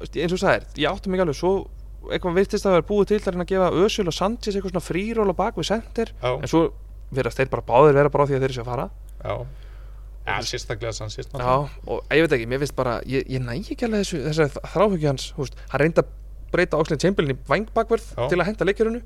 [0.05, 1.55] eins og þú sagðir ég áttu mig alveg, svo
[2.13, 5.35] eitthvað virtist að vera búið til að gefa Özil og Sanchez eitthvað svona fríról á
[5.37, 5.71] bak við
[6.21, 6.33] Já.
[6.35, 6.67] en svo
[7.15, 8.87] verðast þeir bara báðir vera bara á því að þeir séu að fara.
[9.25, 9.35] Já,
[10.25, 11.55] já sérstaklega sérst já,
[11.87, 15.11] og ég veit ekki, mér finnst bara ég, ég næ ekki alveg þessu, þessari þráhyggju
[15.11, 16.13] hans veist, hann reyndi að
[16.55, 19.01] breyta Oxlade Chamberlain í vangbakverð til að henda leikjörunu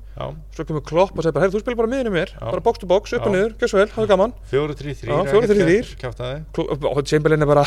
[0.55, 2.33] svo kemur Klopp og segir bara, hey, þú spil bara miðinu mér.
[2.39, 4.33] Bara box to box, upp og niður, svo vel, hafðu gaman.
[4.51, 5.91] Fjóru, trí, þrý Já, fjórir, þrír, þrír.
[6.03, 7.65] kjátaði Klopp- og Chamberlain er bara,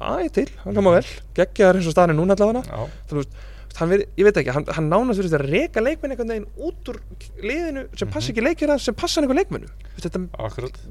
[0.00, 1.06] að ég til, hann hljóma vel.
[1.38, 2.62] Geggjaðar eins og staðan er núna allavega.
[2.66, 3.22] Veist, hann
[3.88, 6.98] veri, ég veit ekki, hann, hann nánast verið að reka leikmenn einhvern veginn út úr
[7.40, 8.12] liðinu sem Mhm.
[8.12, 9.68] passi ekki leikjara sem passa einhver leikmennu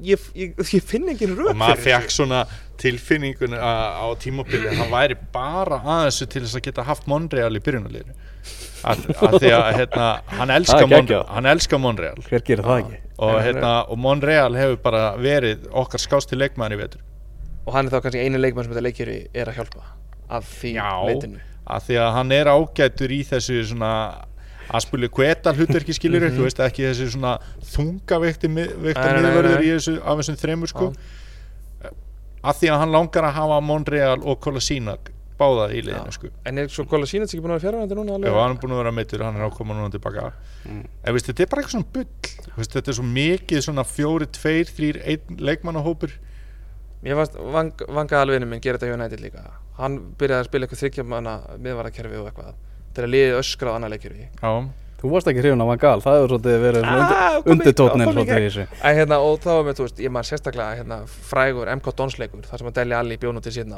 [0.02, 2.46] ég, ég, ég finn engin rök og maður fyrir fekk svona
[2.80, 7.60] tilfinningun á tímabili hann væri bara að þessu til þess að geta haft Monreal í
[7.60, 8.14] byrjunarliðinu.
[8.80, 10.06] Að, að því að hérna,
[10.38, 12.16] hann, elskar Mon, elskar Monreal.
[12.24, 13.00] Hver gerir það ekki?
[13.20, 17.02] og, hérna, og Monreal hefur bara verið okkar skásti leikmaður í vetur.
[17.66, 19.84] Og hann er þá kannski einu leikmenn sem þetta leikjari er að hjálpa
[20.30, 20.72] af því
[21.10, 21.40] leitinu
[21.76, 23.92] að því að hann er ágætur í þessu svona
[24.70, 26.36] aspuli kveta hlutverki skilur Mhm.
[26.38, 27.38] þú veist ekki þessi svona
[27.72, 29.66] þungaveikti Nei, veikta nei, nei, miðvörður nei.
[29.66, 30.92] í þessu af þessum þremur sko
[32.40, 35.10] að því að hann langar að hafa Monreal og Kolasinac
[35.40, 38.12] báða í liðinu sko en er svo Kola Sínets ekki búin að vera fjárvændi núna
[38.12, 38.38] Já, alveg?
[38.40, 40.32] hann er búin að vera meittur, hann er ákoma núna tilbaka
[40.68, 40.84] Mm.
[41.04, 42.06] en veist, þetta er bara eitthvað svona bull
[42.58, 44.98] veist, þetta er svo mikið svona fjóri, tveir, þrýr
[45.40, 46.10] leikmannahópur
[47.02, 49.40] fannst vang, vanga alveginu minn gera þetta hjá United líka
[49.80, 52.54] hann byrjaði að spila eitthvað þryggja manna miðvarakerfi og eitthvað.
[52.94, 54.52] Til að liðið öskrað annað leikjörfi Já,
[55.00, 57.44] Þú varst ekki hrifun af Van Gaal, það hefur svolítið verið Ah, í- í
[58.12, 58.64] svolítið í þessu.
[58.84, 60.98] En hérna, og þá var með, þú veist, ég maður sérstaklega hérna,
[61.30, 63.72] frægur MK Dons leikur, þar sem að Deli Alli bjónu til síðan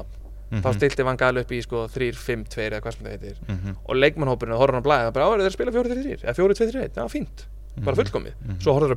[0.50, 0.62] Mhm.
[0.64, 3.36] þá stilti Van Gaal upp í sko 3-5-2 eða hvað sem það heitir.
[3.46, 3.76] Mhm.
[3.86, 7.46] og leikmannhópurinn, horfður hann að blæða bara áverið þeir spila 4-3-3 eða 4-2-3-1, já fínt.
[7.84, 8.02] Bara Mhm.
[8.02, 8.96] fullkomið, svo horfður það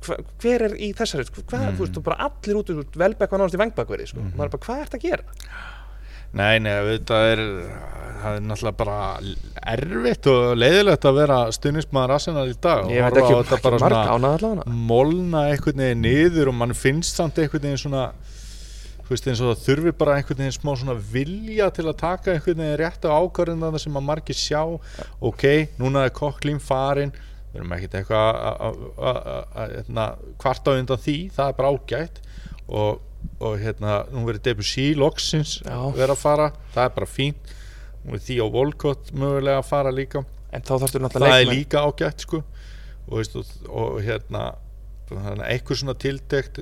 [0.00, 1.76] hva, hver er í þessari, sko, hvað, Mhm.
[1.76, 1.92] þú veist,
[6.32, 7.40] Nei, nei, þetta er
[8.22, 8.98] það er náttúrulega bara
[9.72, 14.02] erfitt og leiðilegt að vera stuðnismæður Arsenal í dag og horfa á þetta bara svona
[14.92, 18.04] molna einhvern veginn niður og mann finnst samt einhvern veginn svona
[19.12, 22.62] veist eins og það þurfi bara einhvern veginn smá svona vilja til að taka einhvern
[22.62, 24.62] veginn rétt á ákvarðina sem að margir sjá.
[25.20, 25.44] Ok,
[25.82, 27.12] núna er kokklín farin
[27.52, 28.28] við erum ekkert eitthvað
[29.92, 31.16] að- kvarta undan því.
[31.34, 32.22] Það er bara ágætt.
[32.68, 33.00] Og
[33.42, 35.58] og hérna, nú verið Debussy loksins
[35.96, 37.54] vera að fara, það er bara fínt.
[38.02, 40.24] Nú er Theo Volcott mögulega að fara líka.
[40.52, 41.60] En þá þarfstu það náttúrulega er leikmenn.
[41.60, 42.42] líka ágætt sko.
[43.08, 44.50] Og, veist, og, og hérna
[45.12, 46.60] að eitthvað svona tildekt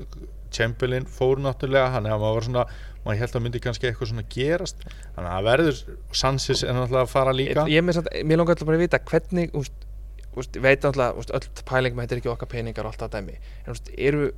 [0.51, 2.65] Chamberlain fór náttúrulega hann er maður var svona,
[3.05, 4.83] maður held að myndi kannski eitthvað svona gerast,
[5.15, 5.83] þannig að það verður
[6.23, 7.67] Sanchez er náttúrulega að fara líka.
[7.71, 9.87] Ég, ég mér langar alltaf bara að vita hvernig úst,
[10.35, 13.15] úst, veit náttúrulega, úst, öll pæling með þetta er ekki okkar peningar og allt það
[13.19, 13.39] dæmi.
[13.65, 13.81] En
[14.11, 14.33] eru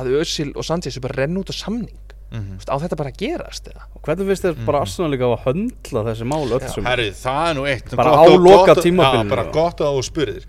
[0.00, 2.00] að Özil og Sanchez er bara að renna út á samning.
[2.30, 3.86] Mm úst, á þetta bara að gerast eða?
[3.96, 6.68] Og hvernig finnst þér bara Arsenal líka að höndla þessi mál öll Já.
[6.76, 7.96] sem Herri, það er nú eitt.
[7.98, 10.44] Bara gott á og- loka gott og- tímabilinu, Já, bara gott að þú spyrir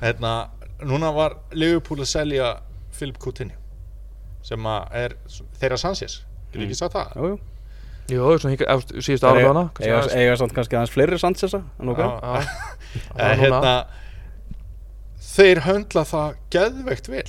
[0.00, 0.32] hérna,
[0.80, 2.48] núna var Liverpool að selja
[2.96, 3.56] Philip Coutinho
[4.42, 5.16] sem að er
[5.60, 6.22] þeirra Sanchez.
[6.52, 6.70] Getur Mm.
[6.70, 7.12] ekki sagt það?
[7.16, 7.38] Jú, jú.
[8.08, 9.70] Jú, svona híka, ást, síðustu ára hana
[10.14, 11.98] eiga samt kannski aðeins fleiri Sancheza en ok.
[11.98, 12.20] Já.
[12.22, 12.46] Já,
[13.18, 13.86] Eh, hérna,
[15.20, 17.24] þeir höndla það geðveikt vel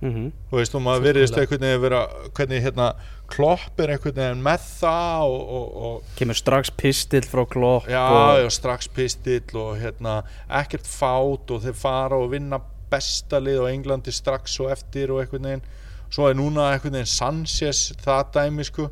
[0.00, 0.32] Mhm.
[0.50, 2.00] þú veist, og maður veriðist einhvern veginn vera
[2.36, 2.92] hvernig hérna
[3.26, 8.04] klopp er einhvern veginn með það og, og, og Kemur strax pistill frá Klopp já,
[8.06, 10.20] og, og strax pistill og hérna
[10.60, 15.20] ekkert fát og þeir fara og vinna besta lið á Englandi strax og eftir og
[15.20, 15.66] einhvern veginn.
[16.08, 18.88] Svo er núna einhvern veginn Sanchez það dæmi sko.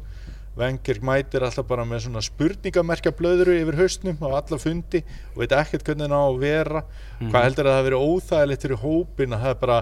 [0.57, 5.03] Wenger mætir alltaf bara með svona spurningamerkja blöðru yfir haustnum á alla fundi
[5.35, 6.83] og veit ekkert hvernig það á að vera.
[7.21, 9.79] Hvað heldur að það hafi verið óþægilegt fyrir hópin að það er bara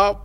[0.00, 0.18] að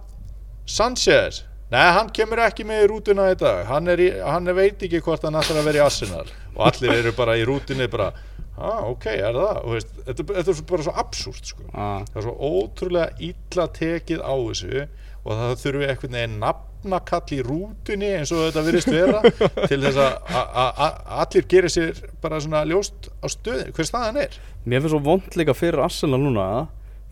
[0.66, 1.44] Sanchez?
[1.70, 3.64] Nei, hann kemur ekki með í rútuna í dag.
[3.70, 6.26] Hann, er í, hann veit ekki hvort hann ætlar að vera í Arsenal.
[6.56, 8.12] Og allir eru bara í rútunni bara,
[8.58, 9.60] ah, ok, er það?
[9.74, 11.66] Veist, þetta, þetta er bara svo absúrt sko.
[11.74, 12.06] Ah.
[12.12, 14.86] það er svo ótrúlega illa tekið á þessu
[15.26, 19.22] og það þurfi eitthvað neginn nafnakall í rútunni eins og þetta virðist vera
[19.72, 24.38] til þess að allir gerir sér bara svona ljóst á stöðin hver staðan er.
[24.70, 26.46] Mér finnst svo vond líka fyrir Arsenal núna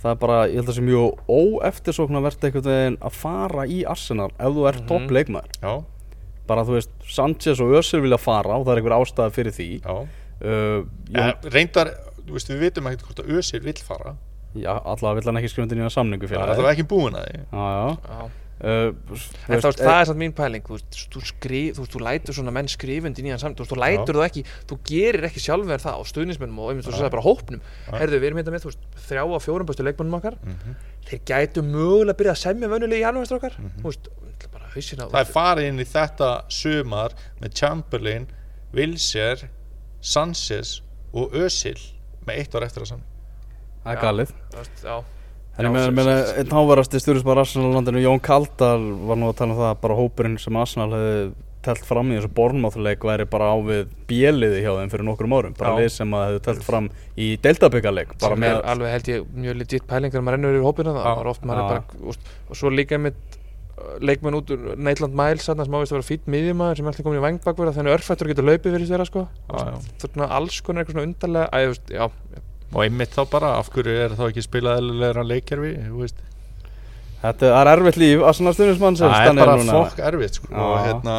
[0.04, 3.78] Það er bara, ég held að það sé mjög óeftirsóknarvert einhvern veginn að fara í
[3.88, 5.54] Arsenal ef þú ert mm topp leikmaður.
[5.64, 5.74] Já,
[6.50, 9.70] bara þú veist, Sanchez og Özil vilja fara og það er einhver ástæða fyrir því.
[10.44, 10.84] Uh,
[11.16, 11.94] ja, reyndar,
[12.28, 14.18] veist, við vitum ekkert hvort að Ösir vill fara.
[14.54, 17.16] Já, allavega vill hann ekki skrifa undir nýja samningu það fyrir er það ekki búin
[17.18, 17.46] að því.
[17.48, 17.88] Já, já.
[18.12, 18.43] Já.
[18.64, 18.94] Uh,
[19.52, 22.36] En þá, það er samt mín pæling, þú, veist, þú, skrif, þú, veist, þú lætur
[22.38, 25.82] svona menn skrifundi nýjan samt, þú, veist, þú lætur það ekki, þú gerir ekki sjálfur
[25.84, 27.62] það á stuðnismennum og einmitt þú sagði bara hópnum.
[27.92, 30.78] Herðu, við erum hérna með, þú veist, þrjá á fjórum bestu leikmennum okkar, Mhm.
[31.10, 34.08] þeir gætu mögulega að byrja að semja vönulegi í janúarstr okkar, þú veist,
[34.54, 37.12] bara hausina, það er farið inn í þetta sumar
[37.44, 38.28] með Chamberlain,
[38.74, 39.50] Wilshere
[40.02, 40.82] Sanchez
[41.14, 41.78] og Özil
[42.28, 43.06] með eitt ár eftir að saman
[43.84, 44.34] það er galið.
[44.54, 44.96] Þú veist, já,
[45.54, 49.98] Einn hávarasti stjórnisbar Arsenal landinu, Jón Kaldal var nú að tala um það að bara
[50.00, 51.20] hópurinn sem Arsenal hefði
[51.64, 55.54] telt fram í þessu bornmáþuleik væri bara á við bjeliði hjá þeim fyrir nokkrum árum.
[55.60, 55.84] Bara Já.
[55.84, 59.30] lið sem að hefði telt fram í deildabyggarleik bara sem með er alveg held ég
[59.46, 62.34] mjög legit pæling þegar maður rennur yfir hópina það, maður oft maður er bara, úst,
[62.50, 66.32] og svo líka einmitt uh, leikmenn út úr Neitland Miles sem ávist að vera fýtt
[66.36, 69.28] miðjumæður sem alltaf komin í vangbakverða þannig örfættur getur hlaupið fyrir sko.
[69.30, 69.54] Já.
[69.54, 72.43] það er svona alls konar eitthvað svona undarlega að, veist, já,
[72.74, 76.22] og einmitt þá bara, af hverju er þá ekki spilað eðlilegra leikjarfi, þú veist
[77.24, 79.76] Þetta það er erfitt líf Arsenal stjórnismann sem það er stannir bara núna.
[79.78, 80.48] fokk erfitt sko.
[80.52, 80.82] og Já.
[80.90, 81.14] hérna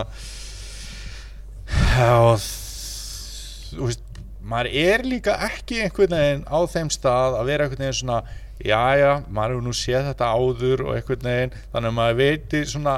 [1.94, 4.02] já, þ- þú veist
[4.44, 8.18] maður er líka ekki einhvern veginn á þeim stað að vera einhvern veginn svona
[8.64, 12.94] jæja, maður hefur nú séð þetta áður og einhvern veginn, þannig að maður veitir svona,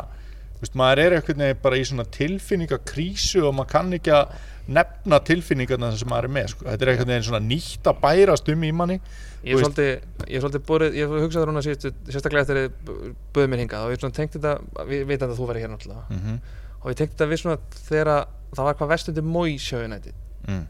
[0.61, 4.35] veist, maður er einhvern veginn bara í svona tilfinningakrísu og maður kann ekki að
[4.67, 8.53] nefna tilfinningarna sem maður er með, sko, þetta er einhvern veginn svona nýtt að bærast
[8.53, 8.99] um í manni.
[9.47, 13.53] Ég er svolítið er borið, ég hef hugsað það núna sérstaklega eftir að þið böðum
[13.53, 14.55] mér hingað og ég tengt þetta,
[14.89, 16.07] við veitum að þú verður hér náttúrulega.
[16.11, 16.39] Mm
[16.87, 17.59] og ég tengt þetta við svona
[17.89, 20.13] þegar að það var hvað vestundi mói sjöunæti
[20.47, 20.63] mm.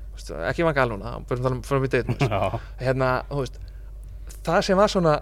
[0.49, 2.25] ekki vanga um frá mér deitt
[2.81, 3.11] hérna,
[4.47, 5.19] það sem var svona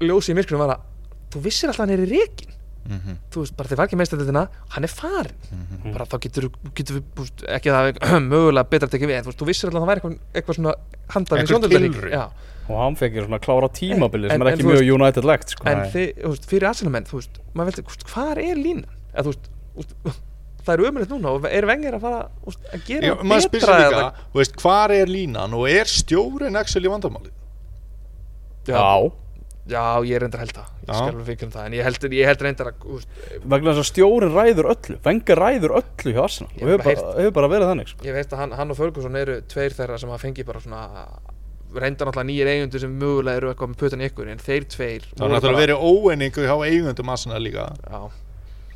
[0.00, 0.86] ljósi í myrkunum var að
[1.34, 2.53] þú vissir alltaf hann er í reikin
[2.84, 4.42] Mm þú veist, bara þið var ekki meðstættina
[4.74, 5.92] hann er farin Mhm.
[5.94, 9.16] bara þá getur, getur við, búst, ekki að það er mögulega betra að tekja við,
[9.18, 10.74] en þú veist, þú vissir alltaf að það væri eitthvað, eitthvað svona
[11.14, 11.38] handað
[11.72, 12.12] tilraun.
[12.12, 12.24] já,
[12.68, 15.64] og hann ég svona klára tímabili sem En- er ekki mjög United-legt sko.
[15.68, 19.32] en þið, þú veist, fyrir aðsynamenn þú veist, maður veist, hvað er línan eða þú
[19.32, 20.22] veist, þú veist
[20.64, 23.60] það er umrætt núna og er vengir að fara veist, að gera Já, maður spyr
[23.60, 24.04] betra líka,
[24.36, 27.32] veist, hvar er línan og er stjórin Axel í vandamáli?
[28.68, 29.12] Já,
[29.70, 30.70] já, ég reyndar að held það.
[30.84, 33.20] Ég skal alveg fyrir um það, en ég held, ég held reyndar að veist,
[33.54, 34.96] vegna þess að stjórin ræður öllu.
[35.04, 36.50] Vengar ræður öllu hjá Arsenal.
[36.54, 38.04] Og hefur hef bara hefur bara verið þannig sko.
[38.08, 40.82] ég veist að hann, hann og Ferguson eru tveir þeirra sem hafa fengið bara svona
[41.74, 45.06] reyndar náttúrulega nýjir eigundur sem mögulega eru eitthvað með putan í ykkur en þeir tveir
[45.08, 47.64] Það er náttúrulega verið óeiningu hjá eigundum Arsenal líka.
[47.88, 48.02] Já,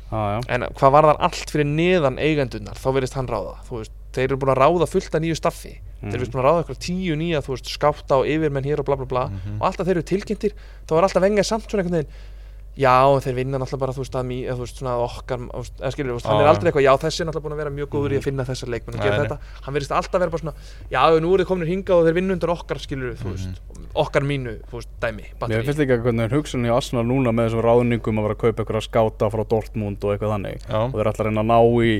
[0.09, 0.39] Já, já.
[0.55, 3.53] en hvað var það allt fyrir neðan eigendurnar þá verðist hann ráða.
[3.69, 6.63] Þú veist, þeir eru búin að ráða fullt af nýju staffi þeir eru að ráða
[6.63, 9.29] eitthvað tíu nýja þú veist, skáta og yfirmenn hér og bla bla bla.
[9.59, 10.57] Og alltaf þeir eru tilkynntir
[10.89, 12.37] þá er alltaf vengið samt svona einhvern veginn
[12.79, 15.41] Já, þeir vinna náttúrulega bara, þú veist, að mý, eða, þú veist, svona að okkar,
[15.81, 17.73] eða skilur, þú veist, hann er aldrei eitthvað, já, þessi er náttúrulega búin að vera
[17.75, 19.23] mjög góður í að finna þessar leikmenn og gera nei.
[19.25, 20.53] þetta, hann verðist alltaf vera bara svona,
[20.93, 23.59] já, nú eru þið komin hingað og þeir vinna undir okkar, skilur, þú veist,
[24.05, 27.65] okkar mínu, þú veist, dæmi, Mér finnst líka hvernig hugsunni í Arsenal núna með þessum
[27.67, 30.63] ráðningum að vera að kaupa eitthvað skáta frá Dortmund og eitthvað þannig.
[30.63, 30.79] Já.
[30.85, 31.93] og þeir ætla að reyna að ná í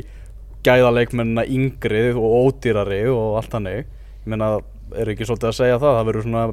[0.68, 3.86] gæðaleikmennina yngri og ódýrari og allt þannig.
[4.24, 4.50] Ég meina,
[4.96, 5.96] er ekki svolítið að segja það?
[6.00, 6.44] Það verður svona,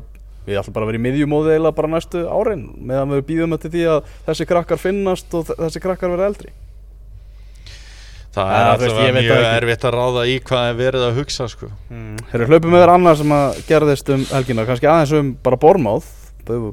[0.46, 3.74] við ætlum bara að vera í miðjumóði eiginlega bara næstu árin meðan við býðum eftir
[3.74, 6.54] því að þessi krakkar finnast og þessi krakkar verða eldri.
[8.36, 11.70] Það er alltaf mjög erfitt að ráða í hvað er verið að hugsa sko.
[11.88, 12.18] mm.
[12.32, 16.10] Þeir hlaupum með þér annað sem að gerðist um helgina kannski aðeins um bara bormáð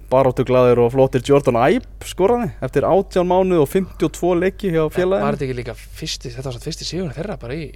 [0.09, 4.93] baróttu glæðir og flottir Jordan Ibe skoraði eftir 18 mánuð og 52 leiki hjá Var
[4.93, 5.32] félaginu.
[5.34, 7.71] þetta ekki líka fyrsti, þetta var satt fyrsti sigur þeirra bara í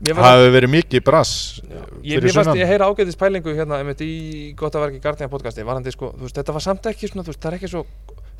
[0.00, 1.32] Það hefur verið mikið brass
[2.08, 5.64] Ég, fannst ég heyra ágætis pælingu hérna einmitt í gott að vera ekki Guardian podcasti
[5.68, 7.82] varandi sko, þú veist, þetta var samt ekki svona, þú veist, það er ekki svo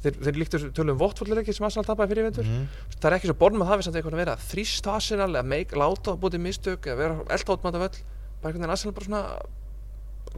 [0.01, 2.65] þeir, þeir líktu tölum um vottfóllir ekki sem Arsenal tapaði fyrir vendur Mhm.
[2.97, 5.31] það er ekki svo borðum að það við samt eitthvað að vera að þrýst Arsenal
[5.37, 7.99] eða láta búið mistök eða vera elda átmanda völl
[8.41, 9.23] bara einhvern veginn Arsenal bara svona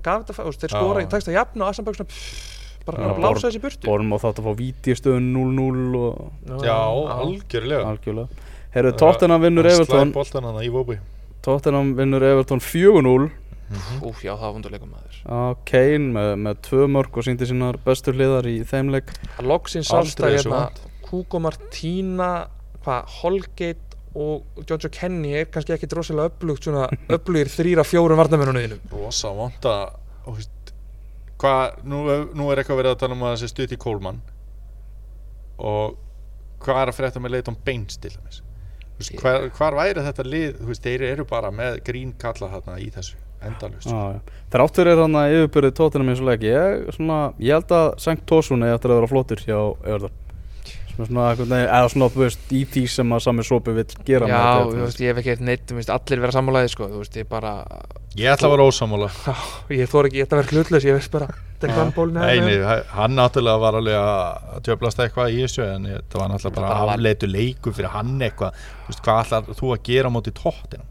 [0.03, 0.79] gaf þetta, þeir Já.
[0.79, 2.17] skora í tekst að jafna og Arsenal bara svona
[2.83, 3.87] bara Já, að blása þessi burtu.
[3.87, 6.79] Bormáð þátt að fá vítistöðun 0-0 og Já,
[7.19, 7.85] algjörlega.
[7.93, 8.49] Algjörlega.
[8.73, 10.13] Herru, Tottenham vinnur Everton.
[10.13, 10.99] hann
[11.43, 13.31] Tottenham vinnur Everton 4-0
[14.05, 15.21] Úf, já, það var vunduleikum maður.
[15.25, 19.13] Á Kane með, með tvö mörg og síndi sínar bestu hliðar í þeim leik.
[19.39, 20.67] Að loksins þessu hérna.
[21.09, 22.29] Hugo Martina
[22.85, 28.79] hvað, Holgate og Jojo Kenny er kannski ekki drosalega upplugt svona upplugir þrýra fjórum varnamennunum
[28.93, 29.97] Rosa vond að
[30.27, 30.73] þú veist,
[31.43, 32.05] hvað, nú,
[32.37, 34.23] nú er eitthvað verið að tala um að það sé stutt í Kólmann
[35.63, 35.99] og
[36.63, 40.57] hvað er að frétta með Leighton Baines til veist, hvar, hvar væri þetta lið?
[40.61, 44.41] Þú veist, þeir eru bara með grín kalla þarna í þessu endalust Já, já.
[44.53, 48.27] Þrátt fyrir hann að yfirbyrði Tottenham eins og leik ég, svona, ég held að Sankt
[48.31, 50.22] Tosun eða eftir að vera flottur hjá Everton
[50.93, 53.85] sem er svona, veginn- eða svona þú veist, í því sem að sami sopi vill
[54.05, 56.21] gera með Já, þetta, þú þú veist, ég hef ekki eitt neitt, þú veist, allir
[56.21, 57.53] vera sammálaði sko, þú veist, ég bara
[58.21, 59.09] ég ætla að vera ósamála
[59.81, 62.19] ég þór ekki, ég ætla að vera hlutlaus, ég veist bara þetta er hvað bólin
[62.21, 66.55] Nei, nei, hann náttúrulega var alveg að tjöflast eitthvað í þessu en það var náttúrulega
[66.61, 68.53] bara bara var- afleitu leiku fyrir hann eitthvað.
[68.85, 70.89] Þú veist, hvað ætlar þú að gera á móti tóttina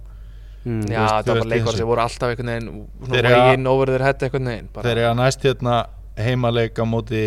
[0.61, 0.83] Mm.
[0.93, 4.03] Já, veist, það var leikar sem voru alltaf einhvern veginn Þeir að- in over their
[4.05, 4.83] head einhvern veginn bara.
[4.85, 5.77] þeir eru að næst hérna
[6.21, 7.21] heimaleik á móti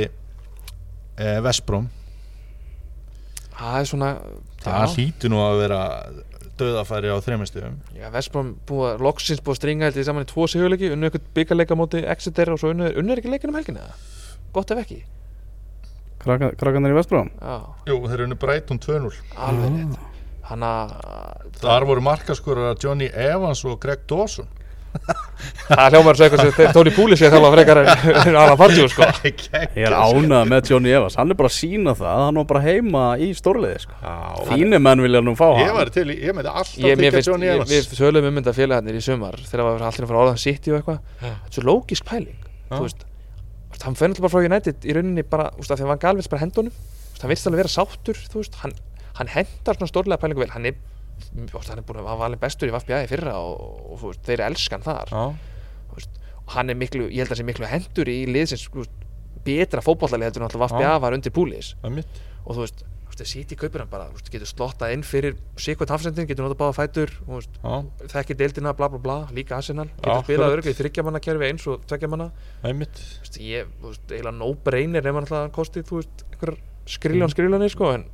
[1.18, 1.88] eh, Vespróm
[3.54, 4.12] Það er svona
[4.64, 4.94] það já.
[4.94, 5.80] hlýtu nú að vera
[6.58, 10.90] döðafæri á þreymestöðum Já, Vestbrom búið, loksins búið að stringa ég saman í tvo sigurleiki,
[10.94, 13.86] unnu eitthvað byggarleika móti Exeter og svo unnu, unnu er ekki leikin um helgina?
[13.86, 14.42] Eða?
[14.54, 15.00] Gott ef ekki.
[16.24, 17.54] Krakka, Krakkanir í Já,
[17.90, 19.98] Jú, þeir eru unni Brighton 2-0 alveg rétt.
[20.44, 20.92] Hann að
[21.60, 24.48] Þar voru markaskurur Johnny Evans og Greg Dawson
[25.64, 29.06] Það hljómar svo eitthvað sem Tony Poulis ég þála frekar en Alan Pardew sko.
[29.24, 32.46] Ég er ánað með Johnny Evans, hann er bara að sína það að hann var
[32.52, 33.96] bara heima í stórliði sko.
[34.02, 34.14] Já,
[34.52, 35.74] Þínu menn vilja nú fá ég hann.
[35.78, 37.74] var til, í- ég myndi alltaf Ég, mér þykja finnst, Johnny ég, Evans.
[37.74, 40.72] við sölum um þetta félagarnir í sumar þegar það var allir að fara orðan City
[40.72, 41.00] og eitthvað.
[41.24, 42.40] Þetta er svo lógisk pæling.
[42.70, 43.04] Þú veist,
[43.84, 46.02] hann fenni alltaf bara frá United í rauninni bara, þú veist, af því að Van
[46.04, 46.80] Gaal vill bara hendunum
[47.24, 48.60] hann vill alveg vera sáttur, þú veist.
[48.62, 48.74] Hann,
[49.18, 49.30] hann
[51.34, 53.60] hann er, er búin að valin bestur í í fyrra og,
[53.92, 55.12] og, veist, þeir elskan þar.
[55.14, 55.24] Já,
[55.98, 58.98] veist, og hann er miklu, ég held að hann sé miklu hendur í liðsins veist,
[59.44, 61.02] betra fótballalið heldur en alltaf Já.
[61.04, 61.90] var undir púlis það
[62.44, 62.84] og þú veist,
[63.28, 67.12] City kaupir hann bara getur slottað inn fyrir sikvært hafsendin getur notað báða fætur
[67.60, 67.74] Já,
[68.10, 70.56] þekkir deildina bla bla bla, líka Arsenal Já, getur spilað akkurat.
[70.56, 72.00] örglega í þryggjamanna kerfi eins og það
[73.04, 73.70] þú veist, ég,
[74.10, 76.26] eiginlega no brainer ef hann alltaf kostið, þú veist,
[76.96, 78.08] skriljón skriljónir sko, en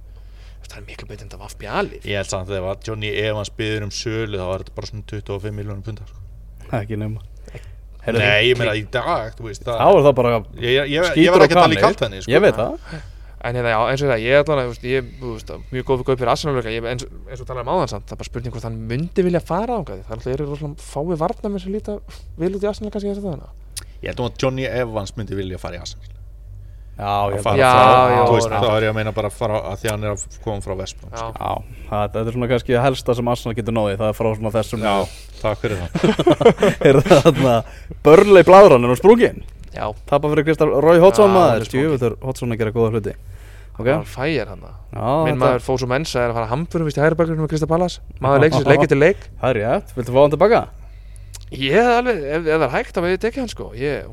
[0.67, 3.13] það er miklu betur en það var fjalið Ég held samt að ef að Johnny
[3.23, 6.27] Evans byður um sölu þá var þetta bara svona 25 miljónum pundar sko.
[6.81, 7.25] Ekki nema.
[8.11, 11.35] Nei, ég meina í dag, þú veist Þá er það bara Ég, ég, ég, ég
[11.35, 12.33] var ekki að tala í kalt henni sko.
[12.33, 12.93] Ég veit það.
[13.41, 16.67] En hérna, já, eins og það, ég er að, veist, ég, veist, mjög góð fyrir
[16.75, 19.25] ég, eins, eins og talaði um áðan samt, það er bara spurning hvort hann myndi
[19.25, 21.95] vilja fara á það, það er alltaf fái varnamenn sem líta
[22.37, 25.63] vel út í Arsenal kannski þess að það Ég held að Johnny Evans myndi vilja
[25.63, 26.20] fara í Arsenal
[27.01, 28.59] Fara að Já, frá, já, þú veist, já.
[28.61, 30.75] þá er ég að meina bara að fara að því hann er að koma frá
[30.81, 31.25] Vestbróm Já.
[31.31, 31.53] Já,
[31.91, 34.85] það, þetta er svona kannski helsta sem Arsenal getur náði Það er frá svona þessum
[34.85, 34.95] Já,
[35.41, 35.91] takk fyrir það.
[36.91, 37.55] Er það þarna
[38.05, 39.41] Börlei bladran er á sprungin?
[39.71, 41.89] Já, Tappa fyrir Kristaf Rói Hotsson Já, hann er maður sprunginn.
[41.89, 43.15] Djúvitur Hotsson að gera góða hluti.
[43.81, 43.87] Ok.
[43.87, 46.99] Það var fæjar hann Já, Minn þetta- maður Fósum Mensa er að fara hamburum vist
[46.99, 49.23] í hægri bakgrunum með Krista Pallas Maður leiksins leikið til leik.
[49.41, 50.61] Það er rétt, viltu fá hann tilbaka?
[51.51, 53.69] Ég hef alveg, ef, ef það er hægt veið ég tekið hann sko.
[53.75, 54.05] Ég,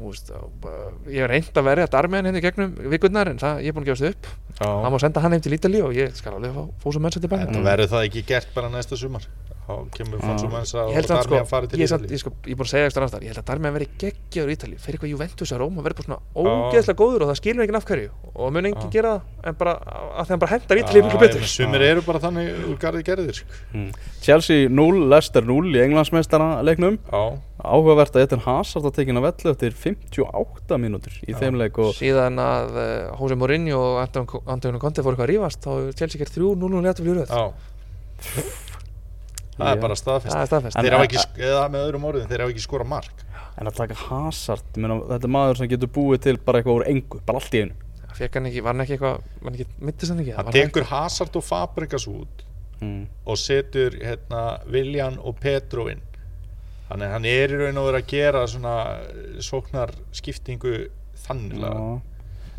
[1.14, 4.08] hef reynd að verja darmiðan henni gegnum vikurnar En það, ég er búin að gefast
[4.10, 4.30] upp.
[4.58, 4.66] Já.
[4.66, 7.46] Hann má senda hann heim til Ítali og ég skal alveg fá Fósum Mensa tilbaka
[7.46, 9.28] Þetta verður það ekki gert bara næsta sumar
[9.68, 12.54] þá kemur Fonsu Mensa og að sko, Darmian farið til er Ítali ég sko, ég
[12.54, 14.98] er búin að segja ekstra aftar Ég held að Darmian verið geggjaður í Ítali Fyrir
[14.98, 18.12] eitthvað Juventus að Róma verið bara svona ógeðslega góður Og það skilur ekki af hverju.
[18.38, 19.74] Og mun enginn gera það En bara
[20.22, 21.46] að hann bara hendar Ítali miklu betur.
[21.52, 23.60] Sumir eru bara þannig úr garði gerðir sko.
[23.74, 23.90] Mm.
[24.24, 27.22] Chelsea 0, Leicester 0 í Englandsmeistara leiknum Já,
[27.68, 31.40] Áhugavert að Eden Hazard að tekina vellu eftir 58 mínútur í Já.
[31.42, 35.34] þeim leik og Síðan að uh, Jose Mourinho og Anton- Antonio Conte fór eitthvað að
[35.34, 38.66] rífast Þá hefur Chelsea gert 3-0 létt og fljóruð já
[39.58, 40.34] Það er bara staðfest.
[40.34, 40.78] Það er staðfest.
[40.78, 43.24] Þeir hafa ekki, eða með öðrum orðin, þeir hafa ekki skora mark.
[43.58, 46.86] En að taka Hazard, meina, þetta er maður sem getur búið til bara eitthvað úr
[46.92, 47.88] engu, bara allt í einu.
[48.18, 51.46] Fekk hann ekki, var hann ekki eitthvað mittist hann ekki Hann Var tekur Hazard og
[51.46, 52.44] Fabregas út
[52.82, 53.02] mm.
[53.30, 54.44] og setur hérna,
[54.74, 56.02] Viljan og Petro inn.
[56.88, 58.76] Þannig að hann er í raun og verið að gera svona
[59.44, 60.76] sóknar skiptingu
[61.26, 61.74] þannig Já.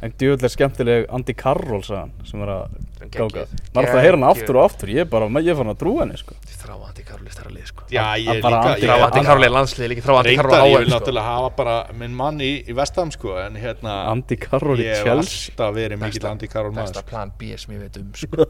[0.01, 0.13] En
[0.47, 2.77] er skemmtileg Andy Carroll sagðan sem var að
[3.11, 3.47] gáka.
[3.75, 4.91] Maður alltaf að heyra hann aftur og aftur.
[4.95, 6.37] Ég er bara, ég er fann að trúa henni sko.
[6.59, 7.85] Þráandi Karli stærra lið sko.
[7.91, 10.79] Já, ég er líka ég- Þráandi Andi- Karli landslið Líki þráandi Karli Reyndar, á ég
[10.79, 10.95] vil sko.
[10.99, 14.95] náttúrulega hafa bara minn mann í, í Vestham sko en hérna Andy Carroll í ég
[14.97, 15.55] hef Chelsea.
[15.55, 18.47] alltaf verið mikill Besta- Andy Carroll Besta maður plan B sem ég veit um sko.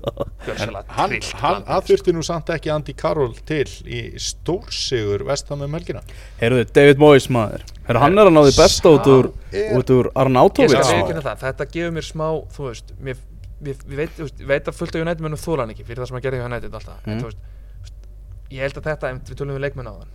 [0.48, 1.20] En hann, hann,
[1.64, 1.92] hann sko.
[1.92, 6.00] þurfti nú samt ekki Andy Carroll til í stórsigur Vestham um helgina.
[6.40, 7.62] Heyrðu, David Moyes maður.
[7.88, 10.82] Hann er að náði besta út úr, er- út úr Ég Arnautovic
[11.42, 13.16] þetta gefur mér smá, þú veist, mér,
[13.60, 16.02] mér, ég veit, þú veist, veit að fullt af United munum þóla hann ekki fyrir
[16.02, 17.20] það sem hann gerði hjá United alltaf, en Mm.
[17.22, 17.38] þú veist,
[18.50, 20.14] ég held að þetta, en við tölum við leikmenn á þann,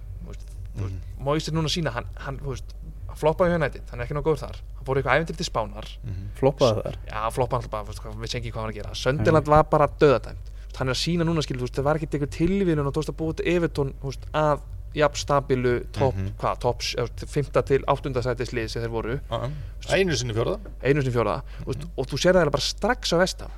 [0.74, 1.00] Mhm.
[1.22, 2.72] Moyes er núna að sína, hann, hann, þú veist,
[3.08, 5.38] hann floppaði hjá United, hann er ekki nóg góður þar, hann fór í eitthvað æfintir
[5.38, 5.86] til Spánar,
[6.40, 9.46] Floppaði þær já, floppaði alltaf bara, þú veist, hvað- við hann var að gera, Sönderland
[9.54, 10.36] var bara veist,
[10.80, 13.20] hann er að sína núna, skil, það var ekkert eitthvað tilvíðun og þú veist að
[13.22, 13.94] búið til Evertón,
[14.34, 14.60] að
[14.96, 16.34] jafn stabilu topp, Mhm.
[16.40, 16.96] hvað, topps,
[17.28, 17.64] 5.
[17.66, 18.14] til 8.
[18.22, 19.20] sætislið sem þeir voru
[19.92, 23.50] einu sinni fjórða einu sinni fjóraða mm og þú sér það bara strax á vestam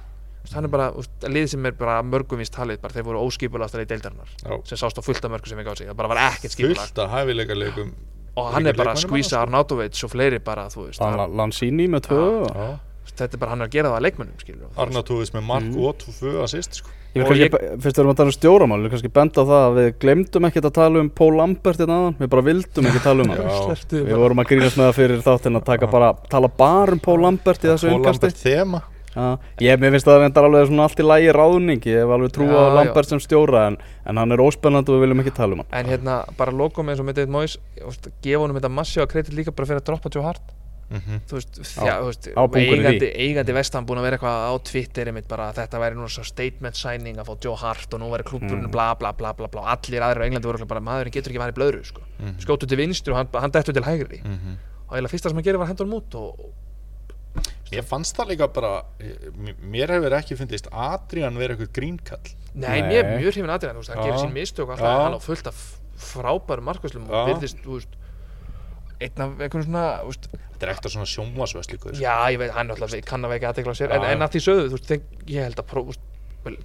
[0.56, 3.82] er bara, þú veist, lið sem er bara mörgum vist talið, bara þeir voru óskipulastar
[3.82, 4.62] í deildarinnar Já.
[4.68, 6.78] sem sást á fullt af mörgum sem við gáði sig, það bara var ekkert skipulag
[6.78, 7.94] fullt af hæfileika leikum
[8.38, 11.00] og hann er bara að skvísa Arnautovic og fleiri bara, þú veist,
[11.36, 12.80] Lanzini með tvö
[13.16, 15.86] þetta er bara hann að gera það að leikmönnum, skilur Arnautovic með mark Mhm.
[15.86, 16.90] og tvö assist sko.
[17.16, 19.86] Ég fyrst við erum að tala um stjóramál, við kannski benda á það að við
[20.03, 23.32] glemdum ekkert að tala um Paul Lambert hérna aðan, við bara vildum ekki tala um
[23.32, 23.45] hann.
[24.09, 27.22] Við vorum að grínast með það fyrir þáttinn að taka bara, tala bara um Paul
[27.24, 28.28] Lambert í þessu umkasti.
[28.28, 28.84] Lambert þema
[29.16, 32.34] Já, ég, mér finnst það reyndar alveg svona allt í lægi ráðning, ég hef alveg
[32.36, 32.76] trú á.
[32.76, 35.70] Lambert sem stjóra en, en hann er óspennandi og við viljum ekki tala um hann.
[35.72, 39.38] en hérna, bara lokum eins og Moyes þú veist, gefa honum þetta massi á kredit
[39.38, 40.51] líka bara fyrir að droppa Joe Hart
[40.90, 41.22] Mhm.
[41.26, 44.44] þú veist, Já, þjá, þú veist á í eigandi, eigandi vestan búin að vera eitthvað
[44.46, 47.94] á Twitter einmitt bara að þetta væri núna svo statement signing að fá Joe Hart
[47.94, 48.72] og nú væri klúbburinn Mm.
[48.72, 51.58] bla bla bla bla bla allir aðrir á Englandi voru bara maðurinn getur ekki værið
[51.58, 52.02] blöðru sko.
[52.20, 52.38] Mhm.
[52.40, 54.58] skjótu til vinstri og hann, hann dettur til hægri Mhm.
[54.90, 56.40] og eiginlega fyrsta sem hann gerir var hendur hann út og
[57.72, 62.80] Mér fannst það líka bara m- Mér hefur ekki fundist Adrian vera eitthvað grínkall nei,
[62.80, 62.92] Nei.
[62.94, 64.04] mér mjög hrifin aðrið hann, hann Já.
[64.06, 64.86] gerir sín mistök og Já.
[64.86, 67.34] alltaf, hann á fullt af frábærum markvæslum og Já.
[67.34, 67.88] virðist, þú veist
[69.02, 70.30] einn af einhvern svona, veist,
[70.66, 73.78] Þetta er ekkert svona sjónvarsvöslíkur já, ég veit, hann náttúrulega kann að veika aðtekla á
[73.78, 75.99] sér, en, en að því sögðu, þú veist, þeir, ég held að próf,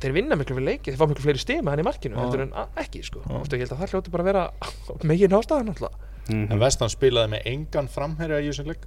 [0.00, 2.54] þeir vinna miklu fyrir leiki, þeir fá miklu fleiri með hann í markinu heldur en
[2.80, 4.44] ekki, sko, veist, ég held að það hljóti bara að vera
[5.10, 6.08] megin ástæðan náttúrulega.
[6.30, 8.84] Mm En Vestan spilaði með engan framherja í þessum leik.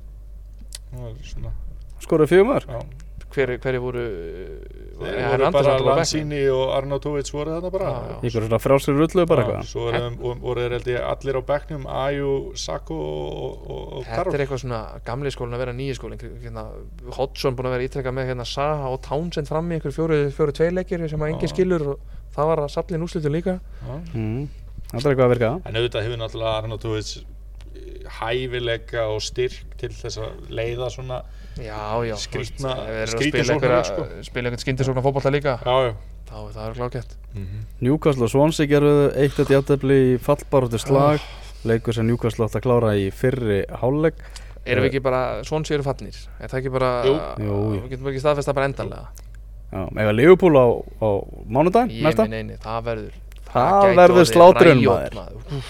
[2.03, 2.69] Fjögur mörg?
[2.69, 3.02] Já
[3.33, 4.03] hverju hver voru
[4.93, 5.95] Þeir ja, voru Andersson bara.
[5.97, 7.91] Lanzini og Arnautovic voru þarna bara.
[8.21, 9.69] Ykkur svona frjálsir rullu bara Já, eitthvað?
[9.71, 9.87] Svo
[10.21, 12.31] voru voru þeir held ég allir á bekknum Aju,
[12.63, 16.23] Sako og, og, og Þetta Karol er eitthvað svona gamli skólinn að vera nýji skólinn
[16.43, 16.65] hérna,
[17.17, 20.55] Hodgson búin að vera ítrekka með hérna Saha og Townsend fram í einhver fjóru, fjóru
[20.55, 21.53] tveileikir sem að enginn Já.
[21.55, 23.59] skilur og það var að saflin úrslitu líka.
[24.13, 24.49] Mm.
[24.93, 29.89] Það er eitthvað að virka En auðvitað hefur náttúrulega Arnautovic eh, hæfileika og styrk til
[29.97, 31.23] þess að leiða svona
[31.57, 34.05] Já, já, eru að spila sóknarleik, einhverja- sko.
[34.25, 35.93] spila einhvern skyndisóknar fótbolta líka Já, já.
[36.29, 37.11] þá er það glákjætt
[37.81, 41.19] Newcastle og Swansea gerðu eitt eitt játefli í fallbaróttu slag.
[41.63, 44.17] Leikur sem Newcastle átt að klára í fyrri hálfleik.
[44.65, 47.55] Erum við ekki bara, svon séu fatnir Er það ekki bara, Jú.
[47.83, 49.07] Við getum ekki staðfesta bara endanlega.
[49.73, 50.67] Já, eða Liverpool á,
[51.01, 51.07] á
[51.49, 53.13] mánudaginn Ég minn eini, það verður
[53.53, 55.63] Það gæti verður slátrun, maður.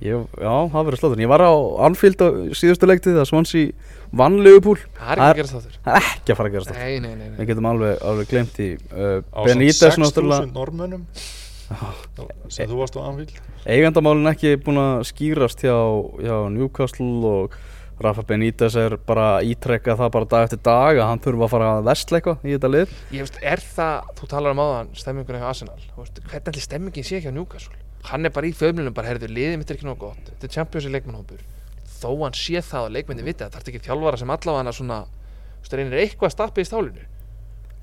[0.00, 1.52] Ég, Já, það verður slóttur Ég var á
[1.88, 3.72] Anfield á síðustu leiktið að Swansea
[4.16, 4.80] vann Liverpool.
[4.98, 6.80] Það er ekki er- að gerast það Það er ekki að fara að gerast það
[6.80, 7.36] Nei, nei, nei, nei.
[7.38, 11.04] Við getum alveg, alveg glemt í uh, Á Benítez náttúrulega 6.000 normönnum
[12.50, 13.36] sem þú varst á Anfield.
[13.70, 15.76] Eigandamálin ekki búin að skýrast hjá,
[16.18, 17.54] hjá Newcastle og
[18.00, 21.68] Rafa Benítez er bara ítrekka það bara dag eftir dag að hann þurfa að fara
[21.76, 22.96] að vestla eitthvað í þetta lið.
[23.12, 26.66] Ég veist, er það, þú talar um áðan stemmingunni hjá Arsenal, þú veist, hvernig allir
[26.66, 27.76] stemmingin sé hjá Newcastle?
[28.08, 30.30] Hann er bara í fjölmjölum bara, herðu, liðið mitt er ekki nóg gott.
[30.32, 31.44] Þetta er Champions League leikmannhópur
[32.00, 35.00] þó hann sé það og leikmenni viti það þarf ekki þjálfara sem allavega svona
[35.70, 37.06] reynir eitthvað að stappa í stálinu.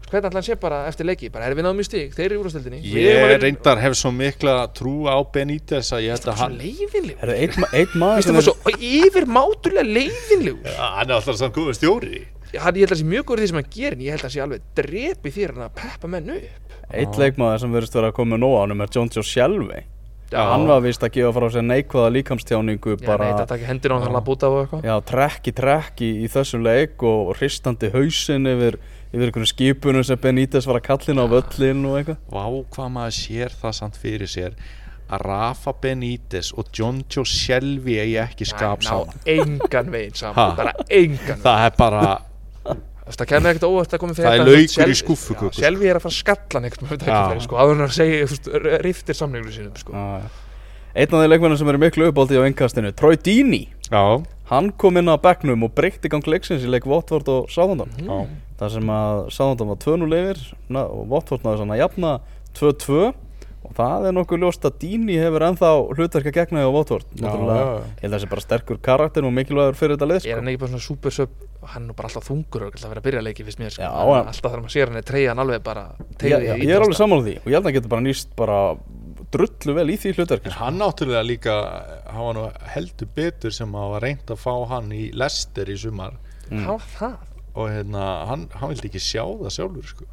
[0.08, 1.28] Hvernig ætla hann sé bara eftir leiki?
[1.34, 4.54] Bara erum við náðum í stík, þeir eru í úrstildinni Ég reyndar hef svo mikla
[4.78, 9.28] trú á Benítez að ég held að hann Er það einn, ma- einn maður yfir
[9.28, 10.70] mátulega leiðinlegur?
[10.72, 12.22] Ja, Hann er alltaf samt góður stjóri.
[12.56, 14.24] Hann, ég held að það sé mjög góður því sem hann gerir en ég held
[14.24, 16.74] að það sé alveg drepi þér hann að peppa menn upp.
[16.88, 19.84] Eitt leikmaður sem verðist vera að koma með nóg ánum er John Joe Shelby
[20.32, 20.42] Já.
[20.52, 23.30] Hann var vist að gefa frá sér neikvæða líkamstjáningu Já, bara
[23.64, 24.88] hendur á hann að búta og eitthvað.
[24.90, 28.80] Já, trekk í trekk í, í þessum leik og hristandi hausinn yfir,
[29.14, 32.20] yfir einhvern skipunum sem Benítez var að kallina á völlin og eitthvað.
[32.28, 32.44] Vá
[32.76, 34.60] hvað maður sér það samt fyrir sér
[35.08, 39.16] að Rafa Benítez og John Joe Shelby eigi ekki skap saman.
[39.24, 42.02] engan veginn saman bara engan veginn Það er bara
[43.16, 45.02] það kemur ekkert óvart að koma fyrir Það er þetta, þú veist, laukur í Sel-
[45.06, 47.94] skúffuköku, Já, Selvi er að fara að skalla ekkert með tækifæri sko, áður en að
[47.98, 49.94] segja, þú veist, r- riftir samningu sínum sko.
[50.98, 53.68] Einn af þeir leikmennir sem eru miklu uppáldi á engkastinu Troy Deeney.
[53.92, 54.04] Já,
[54.50, 57.92] Hann kom inn á bekknum og breytti gang leiksins í leik Watford og Southampton.
[58.00, 58.28] Já
[58.58, 60.40] þar sem að Southampton var 2-0 yfir
[60.82, 62.14] og Watford náði svona að jafna
[62.58, 63.14] 2-2
[63.68, 67.22] og það er nokkuð ljóst að Dini hefur ennþá hlutverk að gegna hjá Watford Já,
[67.28, 67.84] Náttúrulega, já, já.
[67.84, 70.36] ég held að það sé bara sterkur karakter og mikilvægur fyrir þetta lið er sko.
[70.40, 71.30] hann ekki bara svona super sub
[71.68, 73.82] hann er nú bara alltaf þungur og alltaf verið að byrja leiki fyrst mér sko.
[73.84, 76.48] Já, Hann- hann- alltaf þegar maður sér hann er treyja hann alveg bara ég, teygði
[76.64, 78.60] ég, er alveg sammála því og ég held að hann getur bara nýst bara
[79.36, 80.64] drullu vel í því hlutverki En sko.
[80.64, 81.56] hann náttúrulega líka
[82.08, 85.76] hann var nú heldur betur sem að var reynd að fá hann í Lester í
[85.78, 86.14] sumar
[86.48, 87.18] það?
[87.58, 90.06] og hérna, hann, hann vildi ekki sjá það sjálfur sko.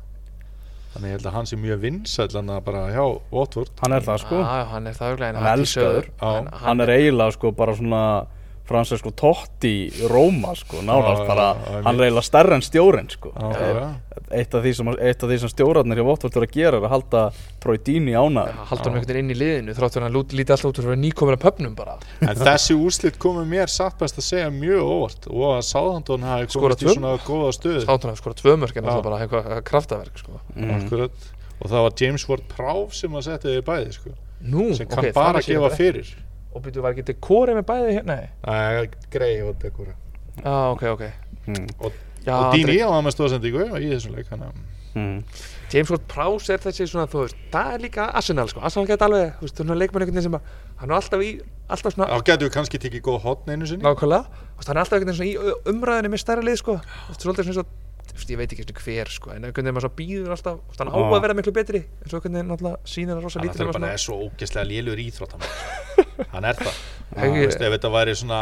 [0.94, 4.22] Þannig ég held að hann sé mjög vinsæll hann bara hjá Watford hann er það
[4.24, 6.08] sko Já, já, hann er það en Hann er hann elskaður.
[6.14, 6.30] Já.
[6.30, 8.02] hann, hann er eiginlega sko bara svona
[8.64, 11.50] Fransesco Totti í Róma sko nánast bara,
[11.84, 13.32] hann er eiginlega stærri en stjórin sko.
[14.34, 16.86] Eitt af því sem, eitt af því sem stjórarnir hjá Votvort eru að gera er
[16.86, 17.24] að halda
[17.60, 20.70] Troy Dini ánæður haldur hann einhvern veginn inn í liðinu þrátt fyrir hann líti alltaf
[20.70, 21.98] út fyrir að vera nýkomin að pöpnum bara.
[22.24, 26.50] En þessi úrslit komu mér satt best að segja mjög óvart og að Sáðandón hafi
[26.56, 30.22] komist í svona góða stöð Sáttun hafði skorað tvö mörk en alltaf bara eitthvað kraftaverk
[30.24, 30.40] sko.
[30.80, 31.32] Akkurat.
[31.60, 34.14] og það var James Ward Prowse sem að setja þið bæði sko.
[34.44, 36.10] Nú, sem kann bara gefa fyrir.
[36.54, 38.18] Og býtu, var ekki dekorið með bæði hérna?
[38.46, 38.86] Nei.
[39.10, 39.96] Grei og dekora
[40.40, 41.02] Já, ok, ok.
[41.46, 41.66] Mm.
[41.78, 44.30] og, Já, og Dini á það með stóðsendingu í þessum leik
[44.94, 45.24] Mm.
[45.72, 49.08] James Ward Prowse er þessi svona, þú veist, það er líka Arsenal, sko, Arsenal geta
[49.08, 51.30] alveg, þú veist, svona leikmann einhvern veginn sem að, hann er alltaf í,
[51.66, 53.82] alltaf svona, þá getur við kannski tekið góð hotn einu sinni?
[53.82, 56.76] Nákvæmlega, þú veist, hann er alltaf einhvern veginn svona í umræðinni með stærra lið, sko,
[56.78, 57.66] þú veist, svolítið svona,
[58.14, 60.58] þú veist, ég veit ekki einu hver, sko, en einhvern veginn maður svo býður alltaf,
[60.78, 63.48] hann á að vera miklu betri, en svo einhvern veginn náttúrulega sýnir hann rosa hann
[63.48, 65.42] lítið er nema bara svo ógeðslega lélur íþróttam
[66.34, 66.78] hann er það.
[67.14, 68.40] Ef þetta væri svona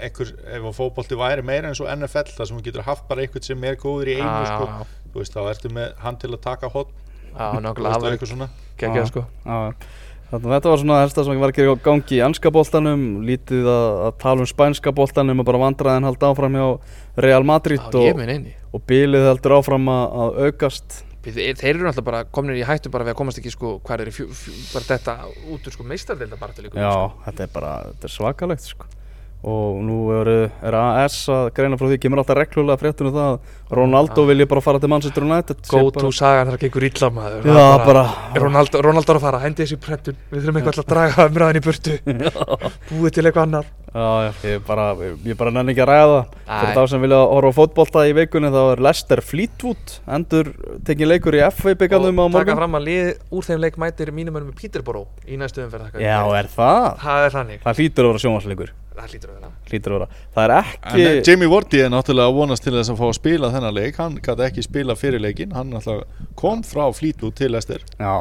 [0.00, 3.24] einhver, ef að fótbolti væri meira eins og NFL þar sem þú getur haft bara
[3.26, 4.68] einhvern sem er góður í einu sko,
[5.12, 6.72] þú veist, þá ertu með hann til að taka
[7.36, 8.48] þú nákvæmlega, veist, það var eitthvað svona.
[8.80, 9.26] geggjað, sko.
[9.44, 9.58] Já,
[10.30, 13.00] Þannig að þetta var svona helsta sem var að gera í gangi í anska boltanum
[13.26, 16.66] lítið að, að tala um spænska boltanum og bara vandraðin halda áfram hjá
[17.26, 18.22] Real Madrid og,
[18.70, 21.00] og bilið heldur áfram að, aukast.
[21.26, 24.12] Þeir eru alltaf bara komin í hættu bara við að komast ekki sko hvað er
[24.12, 25.16] í fjú, fjú, bara þetta
[25.50, 27.26] út úr sko meistardelda bara til ykkur Já, sko.
[27.26, 28.88] þetta er bara þetta er svakalegt sko
[29.40, 30.30] og nú er,
[30.60, 34.64] er AS að greina frá því kemur alltaf reglulega fréttunum það að Ronaldo vilji bara
[34.64, 37.46] fara til Manchester United Go to bara, sagan þar gengur illa maður.
[37.48, 38.04] Já, er bara
[38.44, 40.18] Ronaldo, Ronaldo er að fara, hendi þessi prentun.
[40.30, 41.98] Við þurfum eitthvað til að draga umræðin í burtu.
[42.90, 44.84] Búið til eitthvað annar Já, ég bara,
[45.34, 46.34] bara nenni ekki að ræða það.
[46.50, 50.52] Fyrir þá sem vilja horfa á fótbolta í vikunni þá er Leicester Fleetwood endur
[50.86, 52.60] tekin leikur í FA byggandum á Og taka morgun.
[52.60, 56.20] fram að lið úr þeim leik mætir mínum önum í Peterborough í næstu umferð Já,
[56.38, 56.86] er það?
[57.02, 57.66] Það er þannig
[59.00, 59.50] Það hlýtur að vera.
[59.70, 60.20] Hlýtur að vera.
[60.36, 63.06] Það er En ekki eh, Jamie Vardy er náttúrulega að vonast til þess að fá
[63.08, 63.98] að spila þennan leik.
[64.00, 68.14] Hann gæti ekki spila fyrir leikin hann náttúrulega kom frá Fleetwood til Lester Já,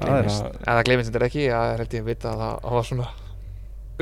[0.00, 0.34] það er.
[0.66, 3.12] En gleymist þetta ekki, er held ég að vita að það var svona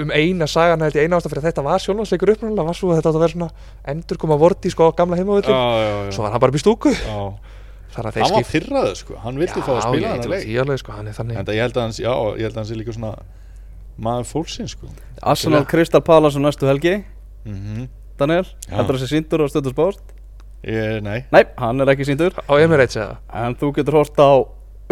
[0.03, 2.91] um eina sagan held ég eina ástæð fyrir að þetta var sjónvarsleikur upprunalega var svo
[2.91, 6.15] að þetta átt að vera svona endur koma vorti sko á gamla heimavöldum já, já,
[6.17, 6.55] svo var hann bara
[6.99, 7.19] já.
[8.11, 10.25] að þeir hann var skipt fyrraður sko, hann vildi fá að Já, spila ég þennan
[10.27, 11.39] trúi leik því alveg sko, hann er þannig.
[11.39, 13.13] En það ég held að hans, já, ég held að hans er líka svona
[13.99, 14.89] maður fólksins sko
[15.23, 16.97] Arsenal Crystal Palace á næstu helgi
[17.47, 18.77] mm Daniel, Já.
[18.79, 19.99] heldur þessi síndur á stöðusport?
[20.63, 24.31] ég, nei, Nei, hann er ekki síndur á Emirates eða En þú getur hort á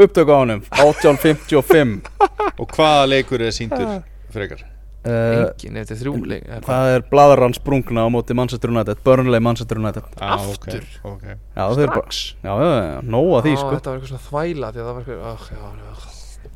[0.03, 2.03] upptöku á honum 1855
[2.61, 4.01] og hvaða leikur er síndur
[4.35, 4.65] frekar
[5.07, 6.67] uh, engin eftir þrjú leik eða hvað?
[6.73, 10.83] Það er bladrann sprungna á móti Manchester United Burnley Manchester United Ah, Aftur?
[11.05, 11.25] ok, ok.
[11.31, 14.83] Já, bara strax Já, já, já, nóa því sko þetta var eitthvað svona þvæla því
[14.83, 16.12] að það var eitthvað já, já.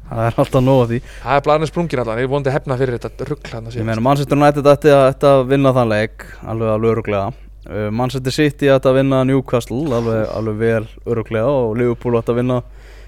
[0.06, 1.00] Það er alltaf nóa því.
[1.22, 4.38] Það er blanið sprungin allan, ég vonandi hefna fyrir þetta rugg hann Ég meina Manchester
[4.38, 8.90] United ætti að, ætti að vinna þann leik Alveg alveg öruglega uh, Manchester City ætti
[8.92, 12.60] að vinna Newcastle Alveg, alveg vel öruglega Og Liverpool ætti að vinna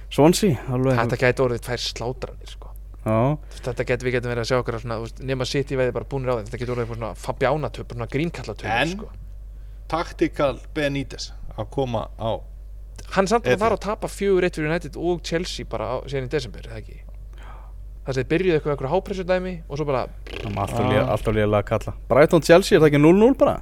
[0.09, 0.97] Swansea Alveg.
[0.99, 2.71] Þetta gæti orðið tvær slátranir sko.
[3.05, 3.19] Já,
[3.63, 6.49] þetta gæti við getum verið að sjá veist, nema City veði bara búnir á þeim.
[6.49, 9.11] Þetta getur orðið svona Fabiánatöp, svona grínkallatöp En- sko.
[9.89, 12.41] Tactical Benítez að koma á
[13.15, 13.61] hann er samt að Eddu.
[13.65, 16.71] fara að tapa fjögur eitt fyrir United og Chelsea bara á- síðan í desember, er
[16.75, 16.99] það ekki
[18.09, 21.35] það sem þeir byrjuðu eitthvað eitthvað hápressudæmi og svo bara, Það er alltaf lé- alltaf
[21.35, 23.57] lélega að kalla Brighton Chelsea, er það ekki 0-0 bara?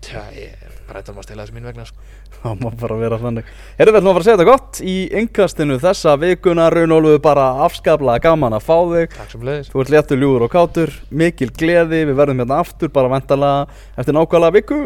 [0.00, 0.52] tja, ég
[0.86, 2.04] eitthvað maður stela þessu mín vegna sko.
[2.36, 3.48] Það má bara vera þannig.
[3.76, 6.66] Erum við ætlum að fara að segja þetta gott í yngkastinu þessa vikuna.
[6.72, 9.16] Raunólfu bara afskaplega gaman að fá þig.
[9.16, 12.92] Takk sem leiðis Þú ert léttur ljúður og kátur, mikil gleði, við verðum hérna aftur
[12.94, 13.66] bara vendalega
[13.98, 14.80] eftir nákvæmlega viku.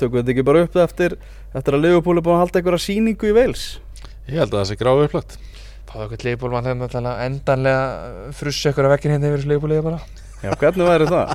[0.00, 1.18] Tökum við þetta ekki bara upp eftir,
[1.52, 3.66] eftir að Liverpool er búin að halda einhverja sýningu í Wales?
[4.26, 5.38] Ég held að það sé gráðu upplagt.
[5.86, 10.00] Fáðu eitthvað leifból mann þegar til að endanlega frussa eitthvað að vekkin hérna
[10.44, 11.30] Já, hvernig væri það?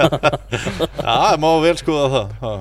[1.00, 2.60] Já, það má vel skoða það, það.